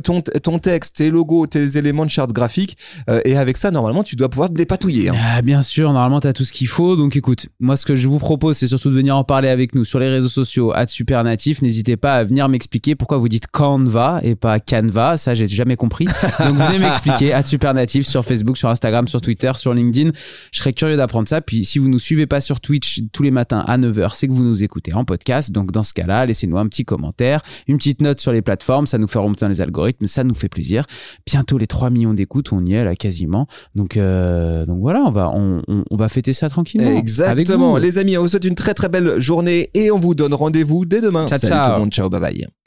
ton, 0.04 0.22
ton 0.22 0.60
texte, 0.60 0.98
tes 0.98 1.10
logos, 1.10 1.48
tes 1.48 1.78
éléments 1.78 2.06
de 2.06 2.10
charte 2.12 2.34
graphique 2.34 2.78
euh, 3.10 3.22
et 3.24 3.38
avec 3.38 3.56
ça 3.58 3.72
normalement 3.72 4.04
tu 4.04 4.16
dois 4.16 4.30
pouvoir 4.30 4.50
te 4.50 4.54
dépatouiller. 4.56 5.10
hein. 5.10 5.16
Ah, 5.18 5.42
bien 5.42 5.62
sûr, 5.62 5.92
normalement, 5.94 6.20
tu 6.20 6.28
as 6.28 6.34
tout 6.34 6.44
ce 6.44 6.52
qu'il 6.54 6.68
faut. 6.68 6.96
Donc 6.96 7.16
écoute, 7.16 7.48
moi, 7.60 7.78
ce 7.78 7.86
que 7.86 7.96
je 7.96 8.08
vous 8.08 8.18
propose, 8.20 8.58
c'est 8.58 8.68
surtout 8.68 8.90
de 8.90 8.96
venir 8.96 9.16
en 9.16 9.24
parler 9.24 9.50
avec 9.50 9.76
nous 9.76 9.86
sur 9.86 10.00
les 10.00 10.10
réseaux 10.10 10.28
sociaux, 10.30 10.72
à 10.74 10.86
Supernatif. 10.86 11.62
N'hésitez 11.62 11.98
pas 11.98 12.16
à 12.16 12.24
venir 12.24 12.50
m'expliquer 12.50 12.96
pourquoi 12.96 13.18
vous 13.18 13.30
dites 13.30 13.48
Canva 13.48 14.20
et 14.24 14.36
pas 14.36 14.60
Canva. 14.60 15.18
Ça, 15.18 15.36
j'ai 15.36 15.48
jamais 15.48 15.76
compris. 15.76 16.06
Donc 16.06 16.56
venez 16.56 16.80
m'expliquer 16.80 17.34
à 17.34 17.46
Supernatif 17.46 18.06
sur 18.08 18.26
Facebook, 18.26 18.58
sur 18.58 18.70
Instagram, 18.70 19.08
sur 19.08 19.22
Twitter, 19.22 19.52
sur 19.60 19.74
LinkedIn. 19.74 20.12
Je 20.52 20.60
serais 20.60 20.74
curieux 20.74 20.98
d'apprendre 20.98 21.28
ça. 21.28 21.42
Puis 21.42 21.66
si 21.66 21.78
vous 21.80 21.90
nous 21.90 22.00
suivez 22.00 22.26
pas 22.26 22.42
sur 22.42 22.60
Twitch 22.62 23.02
tous 23.14 23.24
les 23.24 23.32
matins 23.32 23.60
à 23.68 23.78
9h, 23.78 24.14
c'est 24.16 24.28
que 24.28 24.34
vous 24.34 24.44
nous 24.44 24.64
écoutez 24.64 24.94
en 24.94 25.06
podcast. 25.06 25.52
Donc 25.52 25.72
dans 25.72 25.84
ce 25.84 25.94
cas-là, 25.94 26.26
laissez-nous 26.26 26.58
un 26.58 26.68
petit 26.68 26.86
commentaire, 26.86 27.42
une 27.68 27.78
petite 27.78 28.02
note 28.02 28.20
sur 28.20 28.32
les 28.32 28.42
plateformes. 28.42 28.86
Ça 28.88 28.98
nous 28.98 29.08
fait 29.08 29.20
remonter 29.20 29.42
dans 29.42 29.50
les 29.50 29.62
algorithmes. 29.62 30.06
Ça 30.08 30.24
nous 30.24 30.34
fait 30.34 30.50
plaisir. 30.50 30.86
Bientôt 31.26 31.58
les 31.58 31.68
3 31.68 31.90
millions 31.90 32.14
d'écoutes, 32.14 32.52
on 32.54 32.66
y 32.66 32.74
est 32.74 32.84
là 32.84 32.96
quasiment. 32.96 33.48
Donc, 33.76 33.98
euh, 33.98 34.66
donc 34.66 34.80
voilà, 34.80 35.02
on 35.06 35.12
va, 35.12 35.30
on, 35.30 35.62
on- 35.68 35.84
on 35.92 35.96
va 35.98 36.10
fêter 36.10 36.34
ça 36.34 36.50
tranquillement. 36.50 36.98
Exactement. 36.98 37.78
Les 37.78 37.98
amis, 37.98 38.18
on 38.18 38.22
vous 38.22 38.30
souhaite 38.30 38.46
une 38.46 38.56
très 38.56 38.74
très 38.74 38.90
belle 38.90 39.20
journée 39.20 39.70
et 39.74 39.92
on 39.92 40.00
vous 40.00 40.16
donne 40.16 40.34
rendez-vous 40.34 40.86
dès 40.86 41.02
demain. 41.02 41.28
Ciao, 41.28 41.38
Salut 41.40 41.52
ciao. 41.54 41.66
tout 41.66 41.74
le 41.74 41.80
monde, 41.80 41.92
ciao, 41.92 42.10
bye 42.10 42.22
bye. 42.22 42.59